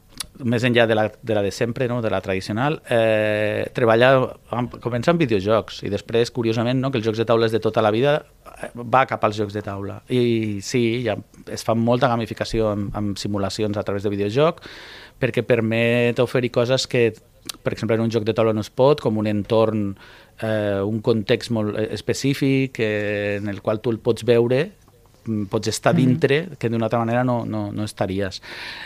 més 0.44 0.64
enllà 0.66 0.86
de 0.90 0.96
la, 0.96 1.06
de 1.12 1.36
la 1.36 1.42
de 1.46 1.52
sempre, 1.52 1.88
no? 1.88 2.02
de 2.02 2.10
la 2.10 2.22
tradicional, 2.22 2.80
eh, 2.90 3.68
treballa, 3.76 4.12
amb, 4.58 4.78
comença 4.82 5.12
amb 5.14 5.22
videojocs 5.22 5.82
i 5.86 5.92
després, 5.94 6.32
curiosament, 6.34 6.80
no? 6.82 6.92
que 6.92 7.00
els 7.02 7.06
jocs 7.06 7.22
de 7.22 7.28
taula 7.30 7.50
és 7.50 7.56
de 7.56 7.62
tota 7.64 7.84
la 7.84 7.92
vida, 7.94 8.18
eh, 8.56 8.72
va 8.76 9.06
cap 9.10 9.24
als 9.26 9.38
jocs 9.38 9.54
de 9.54 9.64
taula. 9.66 10.02
I 10.10 10.62
sí, 10.66 11.04
ja 11.06 11.18
es 11.52 11.66
fa 11.68 11.76
molta 11.78 12.10
gamificació 12.12 12.72
amb, 12.74 12.90
amb 12.98 13.22
simulacions 13.22 13.78
a 13.78 13.86
través 13.88 14.08
de 14.08 14.14
videojoc 14.14 14.64
perquè 15.22 15.44
permet 15.46 16.20
oferir 16.20 16.50
coses 16.50 16.88
que, 16.90 17.12
per 17.62 17.76
exemple, 17.76 17.96
en 17.98 18.08
un 18.08 18.14
joc 18.14 18.26
de 18.26 18.34
taula 18.34 18.56
no 18.58 18.64
es 18.66 18.72
pot, 18.74 19.02
com 19.04 19.20
un 19.22 19.30
entorn, 19.30 19.92
eh, 20.42 20.82
un 20.82 21.02
context 21.06 21.54
molt 21.54 21.78
eh, 21.78 21.90
específic 21.94 22.80
eh, 22.82 23.38
en 23.38 23.50
el 23.52 23.62
qual 23.62 23.82
tu 23.82 23.94
el 23.94 24.02
pots 24.02 24.26
veure 24.26 24.72
pots 25.50 25.70
estar 25.70 25.94
dintre 25.96 26.58
que 26.60 26.70
d'una 26.70 26.88
altra 26.88 27.00
manera 27.00 27.24
no, 27.24 27.42
no, 27.46 27.68
no 27.72 27.86
estaries. 27.86 28.42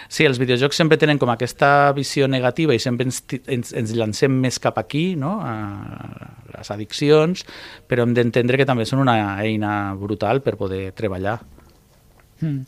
Sí, 0.10 0.26
els 0.28 0.40
videojocs 0.42 0.78
sempre 0.82 1.00
tenen 1.02 1.20
com 1.22 1.32
aquesta 1.32 1.92
visió 1.96 2.28
negativa 2.28 2.76
i 2.76 2.82
sempre 2.84 3.08
ens, 3.08 3.22
ens, 3.48 3.72
ens 3.74 3.96
llancem 3.96 4.36
més 4.44 4.60
cap 4.60 4.78
aquí, 4.82 5.14
no? 5.20 5.38
a 5.44 5.56
les 6.56 6.72
addiccions, 6.72 7.46
però 7.88 8.04
hem 8.06 8.14
d'entendre 8.16 8.60
que 8.60 8.68
també 8.68 8.86
són 8.88 9.04
una 9.06 9.18
eina 9.44 9.96
brutal 10.00 10.44
per 10.44 10.58
poder 10.60 10.90
treballar. 10.98 11.40
Mm. 12.42 12.64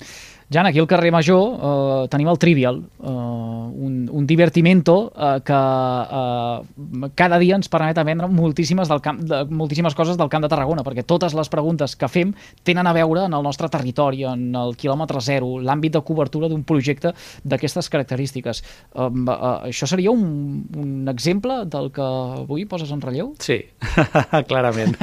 Jan, 0.50 0.66
aquí 0.66 0.80
al 0.80 0.88
carrer 0.88 1.12
Major 1.12 1.60
eh, 1.60 2.08
tenim 2.08 2.30
el 2.32 2.38
Trivial, 2.40 2.78
eh, 3.04 3.10
un, 3.10 4.08
un 4.10 4.28
divertimento 4.28 5.12
eh, 5.12 5.42
que 5.44 5.54
eh, 5.54 7.10
cada 7.16 7.40
dia 7.42 7.58
ens 7.60 7.68
permet 7.68 7.98
aprendre 8.00 8.30
moltíssimes, 8.32 8.88
del 8.88 9.02
camp, 9.04 9.20
de, 9.28 9.42
moltíssimes 9.52 9.96
coses 9.96 10.16
del 10.16 10.30
Camp 10.32 10.46
de 10.46 10.50
Tarragona, 10.54 10.86
perquè 10.88 11.04
totes 11.04 11.36
les 11.36 11.52
preguntes 11.52 11.98
que 12.00 12.08
fem 12.08 12.32
tenen 12.64 12.88
a 12.88 12.94
veure 12.96 13.26
en 13.28 13.36
el 13.36 13.44
nostre 13.44 13.68
territori, 13.68 14.24
en 14.24 14.56
el 14.56 14.78
quilòmetre 14.80 15.20
zero, 15.26 15.58
l'àmbit 15.60 15.98
de 15.98 16.04
cobertura 16.08 16.48
d'un 16.48 16.64
projecte 16.64 17.12
d'aquestes 17.44 17.92
característiques. 17.92 18.64
Eh, 18.96 19.04
eh, 19.04 19.44
això 19.74 19.90
seria 19.92 20.16
un, 20.16 20.64
un 20.80 21.12
exemple 21.12 21.66
del 21.68 21.92
que 21.92 22.08
avui 22.08 22.64
poses 22.72 22.96
en 22.96 23.04
relleu? 23.04 23.34
Sí, 23.44 23.60
clarament. 24.48 24.96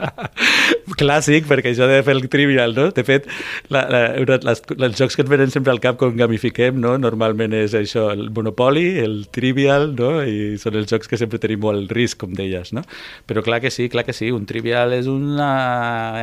Clàssic, 0.98 1.46
perquè 1.46 1.70
això 1.70 1.86
de 1.86 2.02
fer 2.02 2.14
el 2.16 2.26
trivial, 2.32 2.74
no? 2.74 2.90
De 2.94 3.02
fet, 3.06 3.26
la, 3.70 3.86
la, 3.92 4.02
una, 4.22 4.38
les, 4.56 4.88
els 4.88 4.98
jocs 5.00 5.16
que 5.16 5.24
ens 5.24 5.30
venen 5.30 5.52
sempre 5.54 5.72
al 5.72 5.80
cap 5.82 5.98
quan 6.00 6.16
gamifiquem, 6.18 6.78
no? 6.82 6.96
Normalment 7.00 7.54
és 7.56 7.76
això, 7.78 8.08
el 8.14 8.30
Monopoly, 8.34 8.86
el 9.02 9.20
Trivial, 9.34 9.92
no? 9.98 10.10
I 10.22 10.56
són 10.62 10.78
els 10.80 10.90
jocs 10.90 11.10
que 11.10 11.20
sempre 11.20 11.40
tenim 11.42 11.62
molt 11.64 11.92
risc, 11.96 12.20
com 12.22 12.34
deies, 12.36 12.72
no? 12.76 12.84
Però 13.26 13.44
clar 13.46 13.60
que 13.64 13.72
sí, 13.74 13.90
clar 13.92 14.06
que 14.08 14.16
sí, 14.16 14.32
un 14.34 14.48
Trivial 14.48 14.96
és 14.96 15.10
una 15.10 15.52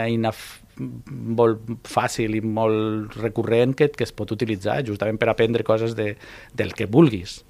eina 0.04 0.34
molt 0.78 1.68
fàcil 1.86 2.38
i 2.38 2.42
molt 2.42 3.16
recurrent 3.20 3.76
que, 3.78 3.92
que 3.94 4.06
es 4.08 4.14
pot 4.16 4.32
utilitzar 4.34 4.82
justament 4.88 5.20
per 5.22 5.30
aprendre 5.30 5.66
coses 5.68 5.94
de, 5.98 6.16
del 6.58 6.74
que 6.74 6.90
vulguis. 6.90 7.42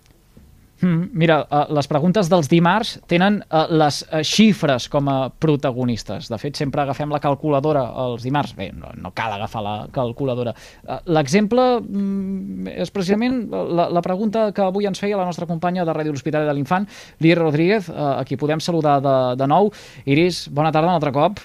Mm, 0.84 1.16
mira, 1.16 1.38
uh, 1.48 1.64
les 1.72 1.88
preguntes 1.88 2.28
dels 2.28 2.50
dimarts 2.52 2.98
tenen 3.08 3.40
uh, 3.46 3.64
les 3.72 4.02
uh, 4.04 4.20
xifres 4.28 4.90
com 4.92 5.08
a 5.08 5.18
protagonistes. 5.32 6.28
De 6.32 6.40
fet, 6.42 6.60
sempre 6.60 6.84
agafem 6.84 7.14
la 7.14 7.22
calculadora 7.24 7.86
els 8.04 8.26
dimarts. 8.28 8.52
Bé, 8.58 8.70
no, 8.76 8.92
no 9.00 9.14
cal 9.16 9.38
agafar 9.38 9.64
la 9.64 9.76
calculadora. 9.96 10.52
L'exemple 11.08 11.64
mm, 11.80 12.76
és 12.84 12.92
precisament 12.92 13.46
la, 13.50 13.88
la 13.96 14.04
pregunta 14.04 14.50
que 14.52 14.66
avui 14.68 14.90
ens 14.90 15.00
feia 15.00 15.20
la 15.20 15.30
nostra 15.30 15.48
companya 15.48 15.88
de 15.88 15.96
Ràdio 15.96 16.12
L'Hospitali 16.12 16.50
de 16.50 16.58
l'Infant, 16.58 16.90
Lídia 17.24 17.40
Rodríguez, 17.40 17.90
a 17.90 18.22
qui 18.28 18.38
podem 18.40 18.60
saludar 18.60 19.00
de, 19.04 19.18
de 19.40 19.48
nou. 19.48 19.72
Iris, 20.04 20.48
bona 20.52 20.74
tarda 20.76 20.92
un 20.92 20.98
altre 20.98 21.16
cop. 21.16 21.40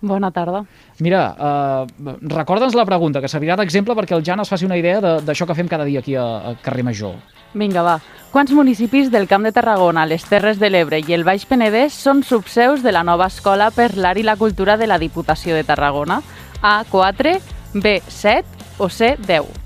Bona 0.00 0.30
tarda. 0.32 0.62
Mira, 1.04 1.34
uh, 1.36 2.14
recorda'ns 2.22 2.74
la 2.74 2.86
pregunta, 2.88 3.20
que 3.20 3.28
servirà 3.28 3.56
d'exemple 3.60 3.94
perquè 3.98 4.16
el 4.16 4.24
Jan 4.24 4.40
es 4.40 4.48
faci 4.48 4.64
una 4.64 4.78
idea 4.80 5.00
de- 5.00 5.18
d'això 5.26 5.46
que 5.46 5.54
fem 5.54 5.68
cada 5.68 5.84
dia 5.84 6.00
aquí 6.00 6.14
a, 6.16 6.24
a 6.24 6.54
Carrer 6.62 6.84
Major. 6.84 7.14
Vinga, 7.52 7.82
va. 7.82 7.98
Quants 8.30 8.52
municipis 8.54 9.10
del 9.10 9.26
Camp 9.28 9.44
de 9.44 9.52
Tarragona, 9.52 10.06
les 10.06 10.24
Terres 10.24 10.58
de 10.58 10.70
l'Ebre 10.70 11.00
i 11.02 11.12
el 11.12 11.24
Baix 11.24 11.44
Penedès 11.50 11.92
són 11.92 12.22
subseus 12.22 12.82
de 12.82 12.92
la 12.92 13.02
nova 13.02 13.26
escola 13.26 13.70
per 13.74 13.96
l'art 13.98 14.18
i 14.18 14.22
la 14.22 14.36
cultura 14.36 14.76
de 14.78 14.86
la 14.86 14.98
Diputació 15.02 15.54
de 15.58 15.64
Tarragona? 15.64 16.22
A, 16.62 16.84
4, 16.88 17.34
B, 17.74 18.00
7 18.06 18.46
o 18.78 18.88
C, 18.88 19.16
10? 19.26 19.59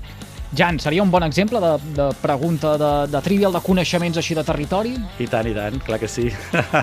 Jan, 0.53 0.79
seria 0.79 1.03
un 1.03 1.11
bon 1.11 1.23
exemple 1.25 1.59
de, 1.59 1.71
de 1.95 2.09
pregunta 2.21 2.75
de, 2.77 2.91
de 3.11 3.21
trivial 3.25 3.55
de 3.55 3.61
coneixements 3.65 4.19
així 4.21 4.37
de 4.37 4.43
territori? 4.45 4.93
I 5.19 5.27
tant, 5.31 5.47
i 5.49 5.55
tant, 5.55 5.79
clar 5.83 5.99
que 5.99 6.09
sí. 6.11 6.29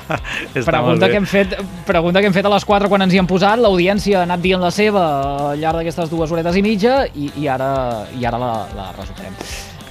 Pregunta 0.66 1.08
que, 1.08 1.20
hem 1.20 1.28
fet, 1.28 1.54
pregunta 1.88 2.20
que 2.20 2.28
hem 2.28 2.36
fet 2.36 2.48
a 2.48 2.52
les 2.52 2.66
4 2.68 2.90
quan 2.92 3.06
ens 3.06 3.14
hi 3.14 3.22
hem 3.22 3.28
posat, 3.30 3.62
l'audiència 3.62 4.20
ha 4.20 4.26
anat 4.28 4.42
dient 4.44 4.62
la 4.62 4.72
seva 4.74 5.04
al 5.52 5.60
llarg 5.62 5.80
d'aquestes 5.80 6.10
dues 6.12 6.32
horetes 6.32 6.58
i 6.58 6.64
mitja 6.64 7.02
i, 7.14 7.30
i 7.40 7.48
ara, 7.48 7.72
i 8.18 8.26
ara 8.28 8.40
la, 8.40 8.54
la 8.76 8.90
resoldrem. 8.98 9.36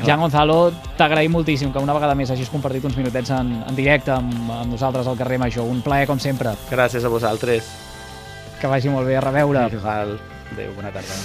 Jan 0.02 0.22
Gonzalo, 0.22 0.72
t'agraïm 0.98 1.34
moltíssim 1.36 1.70
que 1.74 1.82
una 1.82 1.94
vegada 1.94 2.16
més 2.18 2.32
hagis 2.34 2.50
compartit 2.50 2.86
uns 2.90 2.98
minutets 2.98 3.30
en, 3.36 3.54
en 3.70 3.78
directe 3.78 4.14
amb, 4.16 4.34
amb 4.50 4.74
nosaltres 4.74 5.08
al 5.08 5.20
carrer 5.20 5.38
Major. 5.42 5.68
Un 5.70 5.84
plaer, 5.86 6.08
com 6.10 6.20
sempre. 6.22 6.56
Gràcies 6.72 7.06
a 7.06 7.14
vosaltres. 7.14 7.70
Que 8.62 8.70
vagi 8.72 8.90
molt 8.94 9.10
bé, 9.10 9.20
a 9.20 9.26
reveure. 9.26 9.68
Igual. 9.74 10.18
Adéu, 10.52 10.74
bona 10.78 10.94
tarda. 10.94 11.22